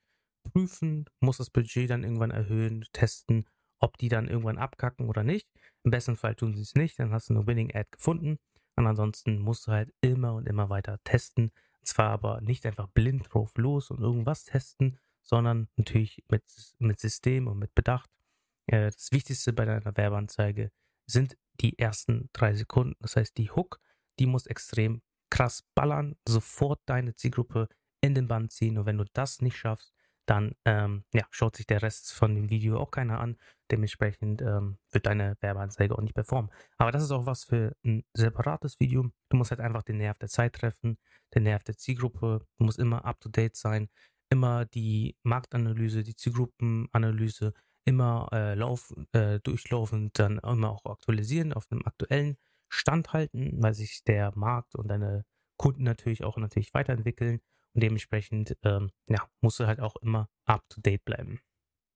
prüfen, 0.51 1.07
musst 1.21 1.41
das 1.41 1.51
Budget 1.51 1.91
dann 1.91 2.05
irgendwann 2.05 2.31
erhöhen, 2.31 2.85
testen, 2.93 3.47
ob 3.79 3.99
die 3.99 4.09
dann 4.09 4.29
irgendwann 4.29 4.59
abkacken 4.59 5.09
oder 5.09 5.23
nicht. 5.23 5.49
Im 5.85 5.91
besten 5.91 6.17
Fall 6.17 6.35
tun 6.35 6.55
sie 6.55 6.63
es 6.63 6.75
nicht, 6.75 6.99
dann 6.99 7.13
hast 7.13 7.31
du 7.31 7.35
eine 7.35 7.47
Winning 7.47 7.75
Ad 7.75 7.89
gefunden. 7.91 8.39
Und 8.77 8.87
ansonsten 8.87 9.39
musst 9.39 9.67
du 9.67 9.73
halt 9.73 9.93
immer 10.01 10.35
und 10.35 10.47
immer 10.47 10.69
weiter 10.69 10.99
testen. 11.05 11.53
Und 11.79 11.87
zwar 11.87 12.11
aber 12.11 12.41
nicht 12.41 12.67
einfach 12.67 12.89
blind 12.89 13.33
drauf 13.33 13.53
los 13.57 13.91
und 13.91 14.01
irgendwas 14.01 14.45
testen, 14.45 14.99
sondern 15.23 15.69
natürlich 15.77 16.23
mit, 16.29 16.45
mit 16.79 17.01
System 17.01 17.49
und 17.49 17.59
mit 17.59 17.75
Bedacht. 17.75 18.11
Äh, 18.67 18.91
das 18.91 19.13
Wichtigste 19.13 19.53
bei 19.53 19.65
deiner 19.65 19.97
Werbeanzeige 19.97 20.71
sind 21.07 21.37
die 21.61 21.79
ersten 21.79 22.29
drei 22.33 22.55
Sekunden. 22.55 22.97
Das 23.01 23.17
heißt, 23.17 23.37
die 23.39 23.51
Hook, 23.51 23.81
die 24.19 24.27
muss 24.27 24.47
extrem 24.47 25.03
krass 25.31 25.65
ballern, 25.75 26.17
sofort 26.29 26.81
deine 26.87 27.15
Zielgruppe 27.15 27.69
in 28.01 28.15
den 28.15 28.29
Band 28.29 28.53
ziehen. 28.53 28.79
Und 28.79 28.87
wenn 28.87 28.99
du 28.99 29.05
das 29.13 29.41
nicht 29.41 29.57
schaffst, 29.57 29.93
dann 30.27 30.55
ähm, 30.65 31.05
ja, 31.15 31.25
schaut 31.31 31.57
sich 31.57 31.67
der 31.67 31.83
Rest 31.83 32.13
von 32.13 32.35
dem 32.35 32.51
Video 32.51 32.79
auch 32.79 32.91
keiner 32.91 33.21
an. 33.21 33.37
Dementsprechend 33.71 34.43
ähm, 34.43 34.79
wird 34.91 35.07
deine 35.07 35.37
Werbeanzeige 35.41 35.95
auch 35.95 36.03
nicht 36.03 36.15
performen. 36.15 36.51
Aber 36.79 36.93
das 36.93 37.03
ist 37.03 37.13
auch 37.13 37.27
was 37.27 37.45
für 37.45 37.77
ein 37.85 38.05
separates 38.13 38.79
Video. 38.81 39.11
Du 39.29 39.37
musst 39.37 39.51
halt 39.51 39.61
einfach 39.61 39.83
den 39.83 39.99
Nerv 39.99 40.19
der 40.19 40.29
Zeit 40.29 40.55
treffen, 40.55 40.99
den 41.35 41.45
Nerv 41.45 41.63
der 41.65 41.77
Zielgruppe. 41.77 42.47
Du 42.59 42.65
musst 42.65 42.79
immer 42.79 43.05
up-to-date 43.05 43.57
sein, 43.57 43.89
immer 44.31 44.65
die 44.65 45.17
Marktanalyse, 45.23 46.03
die 46.03 46.17
Zielgruppenanalyse 46.17 47.53
immer 47.85 48.29
äh, 48.33 48.55
lauf, 48.55 48.93
äh, 49.13 49.39
durchlaufend 49.41 50.19
dann 50.19 50.39
immer 50.39 50.71
auch 50.71 50.85
aktualisieren, 50.85 51.53
auf 51.53 51.71
einem 51.71 51.83
aktuellen 51.85 52.37
Stand 52.69 53.13
halten, 53.13 53.63
weil 53.63 53.75
sich 53.75 54.03
der 54.05 54.33
Markt 54.37 54.75
und 54.75 54.89
deine 54.89 55.25
Kunden 55.57 55.85
natürlich 55.85 56.25
auch 56.25 56.37
natürlich 56.37 56.75
weiterentwickeln 56.75 57.41
und 57.77 57.83
dementsprechend 57.83 58.57
ähm, 58.63 58.91
ja, 59.07 59.29
musst 59.43 59.61
du 59.61 59.67
halt 59.67 59.81
auch 59.81 59.97
immer 59.97 60.31
up 60.47 60.67
to 60.71 60.81
date 60.81 61.05
bleiben. 61.05 61.41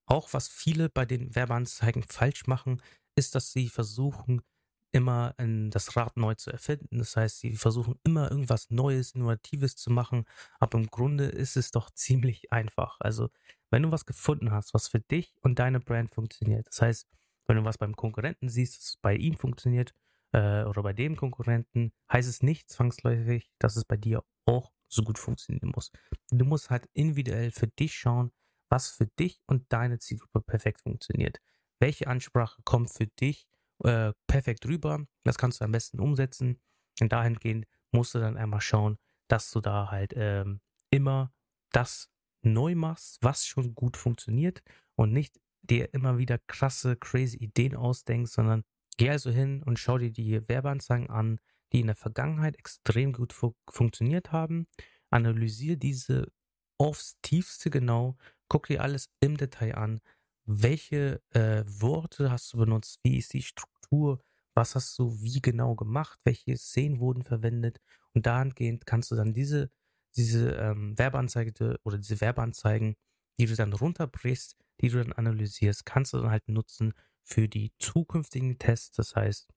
Auch 0.05 0.31
was 0.31 0.47
viele 0.47 0.89
bei 0.89 1.05
den 1.05 1.33
Werbeanzeigen 1.33 2.03
falsch 2.03 2.45
machen, 2.45 2.81
ist, 3.15 3.33
dass 3.33 3.51
sie 3.51 3.67
versuchen, 3.67 4.43
immer 4.91 5.33
das 5.37 5.95
Rad 5.95 6.17
neu 6.17 6.35
zu 6.35 6.51
erfinden. 6.51 6.99
Das 6.99 7.15
heißt, 7.15 7.39
sie 7.39 7.55
versuchen 7.55 7.95
immer 8.03 8.29
irgendwas 8.29 8.69
Neues, 8.69 9.15
Innovatives 9.15 9.75
zu 9.75 9.89
machen. 9.89 10.25
Aber 10.59 10.77
im 10.77 10.87
Grunde 10.87 11.25
ist 11.25 11.57
es 11.57 11.71
doch 11.71 11.89
ziemlich 11.95 12.51
einfach. 12.51 12.97
Also, 12.99 13.29
wenn 13.71 13.81
du 13.81 13.91
was 13.91 14.05
gefunden 14.05 14.51
hast, 14.51 14.75
was 14.75 14.87
für 14.87 14.99
dich 14.99 15.33
und 15.41 15.57
deine 15.57 15.79
Brand 15.79 16.13
funktioniert, 16.13 16.67
das 16.67 16.81
heißt, 16.81 17.07
wenn 17.47 17.55
du 17.55 17.63
was 17.63 17.79
beim 17.79 17.95
Konkurrenten 17.95 18.49
siehst, 18.49 18.77
das 18.77 18.97
bei 19.01 19.15
ihm 19.15 19.35
funktioniert 19.35 19.95
äh, 20.31 20.63
oder 20.65 20.83
bei 20.83 20.93
dem 20.93 21.15
Konkurrenten, 21.15 21.91
heißt 22.11 22.29
es 22.29 22.43
nicht 22.43 22.69
zwangsläufig, 22.69 23.49
dass 23.57 23.77
es 23.77 23.85
bei 23.85 23.97
dir 23.97 24.23
auch 24.45 24.71
so 24.91 25.03
gut 25.03 25.17
funktionieren 25.17 25.71
muss. 25.73 25.91
Du 26.29 26.45
musst 26.45 26.69
halt 26.69 26.87
individuell 26.93 27.51
für 27.51 27.67
dich 27.67 27.95
schauen, 27.95 28.31
was 28.69 28.89
für 28.89 29.07
dich 29.07 29.41
und 29.47 29.71
deine 29.71 29.99
Zielgruppe 29.99 30.41
perfekt 30.41 30.81
funktioniert. 30.81 31.39
Welche 31.79 32.07
Ansprache 32.07 32.61
kommt 32.63 32.91
für 32.91 33.07
dich 33.07 33.47
äh, 33.83 34.13
perfekt 34.27 34.65
rüber? 34.65 35.05
Das 35.23 35.37
kannst 35.37 35.61
du 35.61 35.65
am 35.65 35.71
besten 35.71 35.99
umsetzen. 35.99 36.61
Und 36.99 37.11
dahingehend 37.11 37.65
musst 37.91 38.13
du 38.15 38.19
dann 38.19 38.37
einmal 38.37 38.61
schauen, 38.61 38.97
dass 39.27 39.51
du 39.51 39.61
da 39.61 39.89
halt 39.89 40.13
ähm, 40.15 40.61
immer 40.89 41.33
das 41.71 42.09
neu 42.43 42.75
machst, 42.75 43.17
was 43.21 43.45
schon 43.45 43.75
gut 43.75 43.97
funktioniert 43.97 44.61
und 44.95 45.11
nicht 45.13 45.39
dir 45.61 45.93
immer 45.93 46.17
wieder 46.17 46.37
krasse, 46.47 46.95
crazy 46.97 47.37
Ideen 47.37 47.75
ausdenkst, 47.75 48.31
sondern 48.31 48.63
geh 48.97 49.09
also 49.09 49.31
hin 49.31 49.63
und 49.63 49.79
schau 49.79 49.97
dir 49.97 50.11
die 50.11 50.47
Werbeanzeigen 50.47 51.09
an, 51.09 51.39
die 51.71 51.81
in 51.81 51.87
der 51.87 51.95
Vergangenheit 51.95 52.57
extrem 52.57 53.13
gut 53.13 53.33
fu 53.33 53.55
funktioniert 53.69 54.31
haben. 54.31 54.67
Analysiere 55.09 55.77
diese 55.77 56.31
aufs 56.77 57.17
tiefste 57.21 57.69
genau, 57.69 58.17
guck 58.47 58.67
dir 58.67 58.81
alles 58.81 59.09
im 59.19 59.37
Detail 59.37 59.75
an. 59.75 60.01
Welche 60.45 61.21
äh, 61.29 61.63
Worte 61.67 62.31
hast 62.31 62.53
du 62.53 62.57
benutzt? 62.57 62.99
Wie 63.03 63.17
ist 63.17 63.33
die 63.33 63.43
Struktur? 63.43 64.21
Was 64.53 64.75
hast 64.75 64.97
du 64.99 65.21
wie 65.21 65.41
genau 65.41 65.75
gemacht? 65.75 66.19
Welche 66.23 66.57
Szenen 66.57 66.99
wurden 66.99 67.23
verwendet? 67.23 67.79
Und 68.13 68.25
dahingehend 68.25 68.85
kannst 68.85 69.11
du 69.11 69.15
dann 69.15 69.33
diese, 69.33 69.69
diese 70.15 70.51
ähm, 70.55 70.97
Werbeanzeige 70.97 71.79
oder 71.83 71.97
diese 71.97 72.19
Werbeanzeigen, 72.19 72.95
die 73.39 73.45
du 73.45 73.55
dann 73.55 73.73
runterbrichst, 73.73 74.57
die 74.81 74.89
du 74.89 74.97
dann 74.97 75.13
analysierst, 75.13 75.85
kannst 75.85 76.13
du 76.13 76.17
dann 76.17 76.31
halt 76.31 76.47
nutzen 76.49 76.93
für 77.23 77.47
die 77.47 77.71
zukünftigen 77.79 78.57
Tests. 78.57 78.95
Das 78.95 79.15
heißt, 79.15 79.47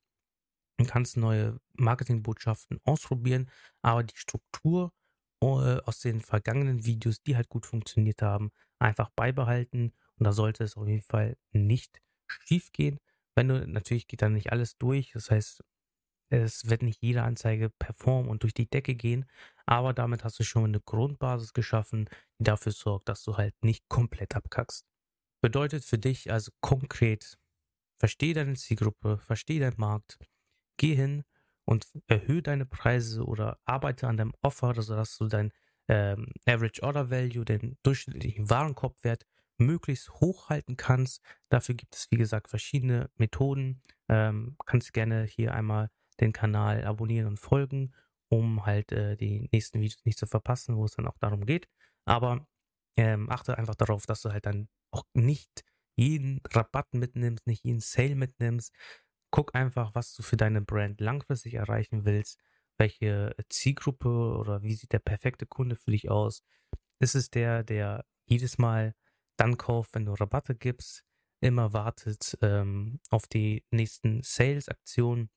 Du 0.78 0.84
kannst 0.86 1.16
neue 1.16 1.60
Marketingbotschaften 1.74 2.80
ausprobieren, 2.84 3.50
aber 3.82 4.02
die 4.02 4.16
Struktur 4.16 4.92
äh, 5.42 5.80
aus 5.84 6.00
den 6.00 6.20
vergangenen 6.20 6.84
Videos, 6.84 7.22
die 7.22 7.36
halt 7.36 7.48
gut 7.48 7.66
funktioniert 7.66 8.22
haben, 8.22 8.50
einfach 8.78 9.10
beibehalten. 9.10 9.92
Und 10.18 10.24
da 10.24 10.32
sollte 10.32 10.64
es 10.64 10.76
auf 10.76 10.88
jeden 10.88 11.02
Fall 11.02 11.36
nicht 11.52 12.00
schief 12.26 12.72
gehen. 12.72 12.98
Wenn 13.36 13.48
du, 13.48 13.66
natürlich 13.66 14.06
geht 14.06 14.22
dann 14.22 14.32
nicht 14.32 14.52
alles 14.52 14.78
durch. 14.78 15.12
Das 15.12 15.30
heißt, 15.30 15.62
es 16.30 16.68
wird 16.68 16.82
nicht 16.82 17.02
jede 17.02 17.22
Anzeige 17.22 17.70
performen 17.70 18.30
und 18.30 18.42
durch 18.42 18.54
die 18.54 18.68
Decke 18.68 18.94
gehen, 18.94 19.26
aber 19.66 19.92
damit 19.92 20.24
hast 20.24 20.38
du 20.40 20.44
schon 20.44 20.64
eine 20.64 20.80
Grundbasis 20.80 21.52
geschaffen, 21.52 22.08
die 22.38 22.44
dafür 22.44 22.72
sorgt, 22.72 23.08
dass 23.08 23.22
du 23.22 23.36
halt 23.36 23.54
nicht 23.62 23.88
komplett 23.88 24.34
abkackst. 24.34 24.84
Bedeutet 25.42 25.84
für 25.84 25.98
dich 25.98 26.32
also 26.32 26.50
konkret, 26.60 27.38
verstehe 28.00 28.34
deine 28.34 28.54
Zielgruppe, 28.54 29.18
verstehe 29.18 29.60
deinen 29.60 29.78
Markt, 29.78 30.18
geh 30.76 30.94
hin 30.94 31.24
und 31.64 31.86
erhöhe 32.06 32.42
deine 32.42 32.66
Preise 32.66 33.24
oder 33.24 33.58
arbeite 33.64 34.08
an 34.08 34.16
deinem 34.16 34.34
Offer, 34.42 34.80
sodass 34.80 35.16
du 35.18 35.28
dein 35.28 35.52
ähm, 35.88 36.28
Average 36.46 36.82
Order 36.82 37.10
Value, 37.10 37.44
den 37.44 37.78
durchschnittlichen 37.82 38.50
Warenkorbwert, 38.50 39.26
möglichst 39.58 40.10
hoch 40.14 40.48
halten 40.48 40.76
kannst. 40.76 41.22
Dafür 41.48 41.74
gibt 41.74 41.94
es, 41.94 42.10
wie 42.10 42.16
gesagt, 42.16 42.48
verschiedene 42.48 43.10
Methoden. 43.16 43.82
Ähm, 44.08 44.56
kannst 44.66 44.92
gerne 44.92 45.24
hier 45.24 45.54
einmal 45.54 45.90
den 46.20 46.32
Kanal 46.32 46.84
abonnieren 46.84 47.28
und 47.28 47.38
folgen, 47.38 47.94
um 48.28 48.66
halt 48.66 48.92
äh, 48.92 49.16
die 49.16 49.48
nächsten 49.52 49.80
Videos 49.80 50.04
nicht 50.04 50.18
zu 50.18 50.26
verpassen, 50.26 50.76
wo 50.76 50.84
es 50.84 50.92
dann 50.92 51.06
auch 51.06 51.18
darum 51.18 51.46
geht. 51.46 51.68
Aber 52.04 52.46
ähm, 52.96 53.30
achte 53.30 53.58
einfach 53.58 53.74
darauf, 53.74 54.06
dass 54.06 54.22
du 54.22 54.32
halt 54.32 54.46
dann 54.46 54.68
auch 54.90 55.04
nicht 55.14 55.64
jeden 55.96 56.40
Rabatt 56.52 56.92
mitnimmst, 56.92 57.46
nicht 57.46 57.64
jeden 57.64 57.80
Sale 57.80 58.16
mitnimmst, 58.16 58.72
guck 59.34 59.56
einfach, 59.56 59.96
was 59.96 60.14
du 60.14 60.22
für 60.22 60.36
deine 60.36 60.60
Brand 60.62 61.00
langfristig 61.00 61.54
erreichen 61.54 62.04
willst. 62.04 62.38
Welche 62.78 63.34
Zielgruppe 63.48 64.08
oder 64.08 64.62
wie 64.62 64.74
sieht 64.74 64.92
der 64.92 65.00
perfekte 65.00 65.44
Kunde 65.44 65.74
für 65.74 65.90
dich 65.90 66.08
aus? 66.08 66.44
Ist 67.00 67.16
es 67.16 67.30
der, 67.30 67.64
der 67.64 68.04
jedes 68.26 68.58
Mal 68.58 68.94
dann 69.36 69.56
kauft, 69.58 69.96
wenn 69.96 70.04
du 70.04 70.12
Rabatte 70.12 70.54
gibst, 70.54 71.04
immer 71.40 71.72
wartet 71.72 72.38
ähm, 72.42 73.00
auf 73.10 73.26
die 73.26 73.64
nächsten 73.72 74.22
Sales-Aktionen? 74.22 75.30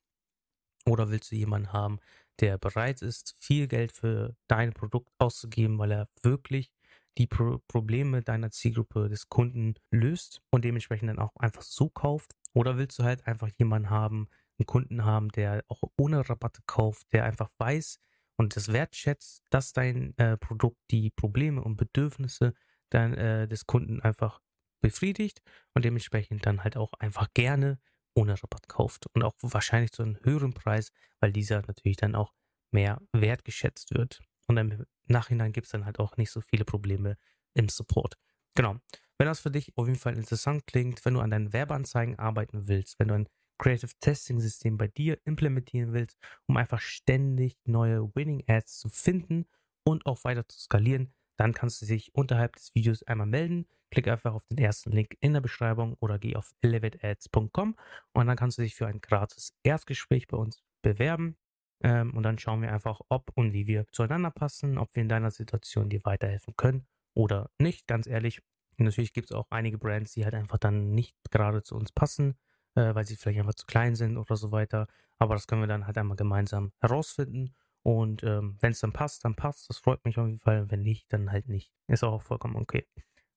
Oder 0.85 1.09
willst 1.09 1.31
du 1.31 1.35
jemanden 1.35 1.73
haben, 1.73 1.97
der 2.39 2.59
bereit 2.59 3.01
ist, 3.01 3.35
viel 3.39 3.67
Geld 3.67 3.91
für 3.91 4.35
dein 4.47 4.73
Produkt 4.73 5.09
auszugeben, 5.17 5.79
weil 5.79 5.91
er 5.91 6.07
wirklich 6.21 6.71
die 7.17 7.25
Pro 7.25 7.57
Probleme 7.67 8.21
deiner 8.21 8.51
Zielgruppe 8.51 9.09
des 9.09 9.27
Kunden 9.27 9.73
löst 9.89 10.43
und 10.51 10.63
dementsprechend 10.65 11.09
dann 11.09 11.17
auch 11.17 11.35
einfach 11.37 11.63
so 11.63 11.89
kauft? 11.89 12.35
Oder 12.57 12.77
willst 12.77 12.97
du 12.97 13.03
halt 13.03 13.27
einfach 13.27 13.49
jemanden 13.59 13.91
haben, 13.91 14.29
einen 14.57 14.65
Kunden 14.65 15.05
haben, 15.05 15.29
der 15.29 15.63
auch 15.67 15.83
ohne 15.95 16.27
Rabatte 16.27 16.61
kauft, 16.65 17.13
der 17.13 17.23
einfach 17.23 17.51
weiß 17.59 17.99
und 18.35 18.55
das 18.55 18.73
wertschätzt, 18.73 19.43
dass 19.51 19.73
dein 19.73 20.17
äh, 20.17 20.37
Produkt 20.37 20.79
die 20.89 21.11
Probleme 21.11 21.61
und 21.63 21.77
Bedürfnisse 21.77 22.55
dann, 22.89 23.13
äh, 23.13 23.47
des 23.47 23.67
Kunden 23.67 24.01
einfach 24.01 24.41
befriedigt 24.81 25.41
und 25.75 25.85
dementsprechend 25.85 26.47
dann 26.47 26.63
halt 26.63 26.77
auch 26.77 26.93
einfach 26.93 27.27
gerne 27.35 27.79
ohne 28.15 28.33
Rabatt 28.41 28.67
kauft 28.67 29.05
und 29.13 29.21
auch 29.21 29.35
wahrscheinlich 29.43 29.91
zu 29.91 30.01
einem 30.01 30.17
höheren 30.23 30.53
Preis, 30.53 30.91
weil 31.19 31.31
dieser 31.31 31.61
natürlich 31.67 31.97
dann 31.97 32.15
auch 32.15 32.33
mehr 32.71 32.99
wertgeschätzt 33.13 33.93
wird. 33.93 34.19
Und 34.47 34.57
im 34.57 34.83
Nachhinein 35.05 35.51
gibt 35.51 35.67
es 35.67 35.71
dann 35.71 35.85
halt 35.85 35.99
auch 35.99 36.17
nicht 36.17 36.31
so 36.31 36.41
viele 36.41 36.65
Probleme 36.65 37.17
im 37.53 37.69
Support. 37.69 38.15
Genau. 38.55 38.77
Wenn 39.17 39.27
das 39.27 39.39
für 39.39 39.51
dich 39.51 39.75
auf 39.77 39.87
jeden 39.87 39.99
Fall 39.99 40.15
interessant 40.15 40.67
klingt, 40.67 41.03
wenn 41.05 41.15
du 41.15 41.21
an 41.21 41.31
deinen 41.31 41.51
Werbeanzeigen 41.53 42.19
arbeiten 42.19 42.67
willst, 42.67 42.99
wenn 42.99 43.07
du 43.07 43.15
ein 43.15 43.29
Creative 43.59 43.91
Testing 43.99 44.39
System 44.39 44.77
bei 44.77 44.87
dir 44.87 45.17
implementieren 45.25 45.93
willst, 45.93 46.17
um 46.47 46.57
einfach 46.57 46.79
ständig 46.79 47.57
neue 47.65 48.13
Winning 48.15 48.43
Ads 48.47 48.79
zu 48.79 48.89
finden 48.89 49.47
und 49.83 50.05
auch 50.05 50.23
weiter 50.23 50.47
zu 50.47 50.59
skalieren, 50.59 51.13
dann 51.37 51.53
kannst 51.53 51.81
du 51.81 51.87
dich 51.87 52.13
unterhalb 52.13 52.55
des 52.55 52.73
Videos 52.75 53.03
einmal 53.03 53.27
melden. 53.27 53.67
Klick 53.89 54.07
einfach 54.07 54.33
auf 54.33 54.45
den 54.45 54.57
ersten 54.57 54.91
Link 54.91 55.15
in 55.21 55.33
der 55.33 55.41
Beschreibung 55.41 55.95
oder 55.99 56.19
geh 56.19 56.35
auf 56.35 56.51
elevateads.com 56.61 57.75
und 58.13 58.27
dann 58.27 58.35
kannst 58.35 58.57
du 58.57 58.61
dich 58.61 58.75
für 58.75 58.85
ein 58.87 59.01
gratis 59.01 59.53
Erstgespräch 59.63 60.27
bei 60.27 60.37
uns 60.37 60.61
bewerben. 60.83 61.37
Ähm, 61.83 62.15
und 62.15 62.23
dann 62.23 62.37
schauen 62.37 62.61
wir 62.61 62.73
einfach, 62.73 63.01
ob 63.09 63.31
und 63.35 63.53
wie 63.53 63.65
wir 63.67 63.85
zueinander 63.91 64.31
passen, 64.31 64.77
ob 64.77 64.93
wir 64.95 65.01
in 65.03 65.09
deiner 65.09 65.31
Situation 65.31 65.89
dir 65.89 66.01
weiterhelfen 66.03 66.55
können 66.57 66.87
oder 67.17 67.49
nicht. 67.57 67.87
Ganz 67.87 68.05
ehrlich, 68.07 68.41
natürlich 68.77 69.11
gibt 69.11 69.31
es 69.31 69.35
auch 69.35 69.47
einige 69.49 69.79
Brands, 69.79 70.13
die 70.13 70.23
halt 70.23 70.35
einfach 70.35 70.59
dann 70.59 70.93
nicht 70.93 71.15
gerade 71.31 71.63
zu 71.63 71.75
uns 71.75 71.91
passen, 71.91 72.37
äh, 72.75 72.93
weil 72.93 73.05
sie 73.05 73.15
vielleicht 73.15 73.39
einfach 73.39 73.55
zu 73.55 73.65
klein 73.65 73.95
sind 73.95 74.17
oder 74.17 74.35
so 74.35 74.51
weiter. 74.51 74.87
Aber 75.17 75.33
das 75.33 75.47
können 75.47 75.61
wir 75.61 75.67
dann 75.67 75.87
halt 75.87 75.97
einmal 75.97 76.15
gemeinsam 76.15 76.71
herausfinden. 76.79 77.55
Und 77.81 78.23
ähm, 78.23 78.57
wenn 78.59 78.71
es 78.71 78.81
dann 78.81 78.93
passt, 78.93 79.25
dann 79.25 79.35
passt. 79.35 79.69
Das 79.69 79.79
freut 79.79 80.05
mich 80.05 80.17
auf 80.19 80.27
jeden 80.27 80.39
Fall. 80.39 80.69
Wenn 80.69 80.83
nicht, 80.83 81.11
dann 81.11 81.31
halt 81.31 81.49
nicht. 81.49 81.71
Ist 81.87 82.03
auch 82.03 82.21
vollkommen 82.21 82.55
okay. 82.55 82.85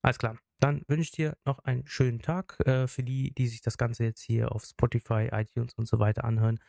Alles 0.02 0.18
klar. 0.18 0.36
Dann 0.58 0.82
wünsche 0.86 1.02
ich 1.02 1.12
dir 1.12 1.38
noch 1.46 1.60
einen 1.60 1.86
schönen 1.86 2.20
Tag. 2.20 2.60
Äh, 2.66 2.86
für 2.86 3.02
die, 3.02 3.32
die 3.32 3.48
sich 3.48 3.62
das 3.62 3.78
Ganze 3.78 4.04
jetzt 4.04 4.20
hier 4.20 4.52
auf 4.52 4.64
Spotify, 4.64 5.30
iTunes 5.32 5.72
und 5.74 5.88
so 5.88 5.98
weiter 6.00 6.24
anhören. 6.24 6.60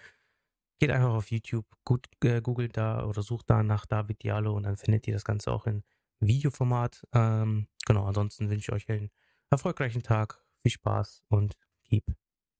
Geht 0.79 0.91
einfach 0.91 1.13
auf 1.13 1.29
YouTube, 1.29 1.65
gut, 1.83 2.07
äh, 2.23 2.41
googelt 2.41 2.77
da 2.77 3.05
oder 3.05 3.21
sucht 3.21 3.49
da 3.49 3.63
nach 3.63 3.85
David 3.85 4.23
Diallo 4.23 4.55
und 4.55 4.63
dann 4.63 4.77
findet 4.77 5.07
ihr 5.07 5.13
das 5.13 5.25
Ganze 5.25 5.51
auch 5.51 5.67
in 5.67 5.83
Videoformat. 6.21 7.05
Ähm, 7.13 7.67
genau, 7.85 8.05
ansonsten 8.05 8.49
wünsche 8.49 8.71
ich 8.71 8.73
euch 8.73 8.89
einen 8.89 9.09
erfolgreichen 9.49 10.03
Tag, 10.03 10.41
viel 10.61 10.71
Spaß 10.71 11.23
und 11.27 11.55
keep 11.83 12.05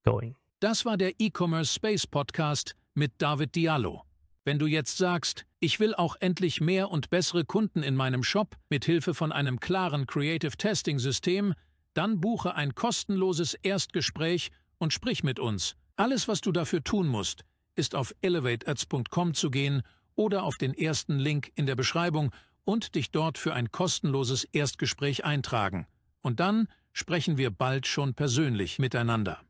going. 0.04 0.36
Das 0.60 0.86
war 0.86 0.98
der 0.98 1.20
E-Commerce 1.20 1.74
Space 1.74 2.06
Podcast 2.06 2.76
mit 2.94 3.14
David 3.20 3.56
Diallo. 3.56 4.04
Wenn 4.44 4.60
du 4.60 4.66
jetzt 4.66 4.98
sagst, 4.98 5.46
ich 5.60 5.80
will 5.80 5.94
auch 5.94 6.16
endlich 6.20 6.62
mehr 6.62 6.90
und 6.90 7.10
bessere 7.10 7.46
Kunden 7.46 7.84
in 7.84 7.96
meinem 7.96 8.24
Shop 8.24 8.58
mit 8.70 8.86
Hilfe 8.86 9.14
von 9.14 9.32
einem 9.32 9.60
klaren 9.60 10.08
Creative 10.08 10.58
Testing 10.58 10.98
System, 10.98 11.54
dann 11.94 12.20
buche 12.20 12.56
ein 12.56 12.74
kostenloses 12.74 13.54
Erstgespräch 13.54 14.52
und 14.80 14.94
sprich 14.94 15.24
mit 15.24 15.40
uns. 15.40 15.76
Alles, 15.96 16.28
was 16.28 16.42
du 16.42 16.52
dafür 16.52 16.84
tun 16.84 17.08
musst, 17.08 17.44
ist 17.76 17.96
auf 17.96 18.16
elevateads.com 18.22 19.34
zu 19.34 19.52
gehen 19.52 19.84
oder 20.16 20.44
auf 20.44 20.58
den 20.58 20.74
ersten 20.74 21.20
Link 21.20 21.52
in 21.56 21.66
der 21.66 21.76
Beschreibung 21.76 22.32
und 22.64 22.96
dich 22.96 23.12
dort 23.12 23.38
für 23.38 23.54
ein 23.54 23.72
kostenloses 23.72 24.44
Erstgespräch 24.44 25.26
eintragen. 25.26 25.88
Und 26.22 26.40
dann 26.40 26.68
sprechen 26.94 27.38
wir 27.38 27.52
bald 27.52 27.88
schon 27.88 28.14
persönlich 28.14 28.80
miteinander. 28.80 29.42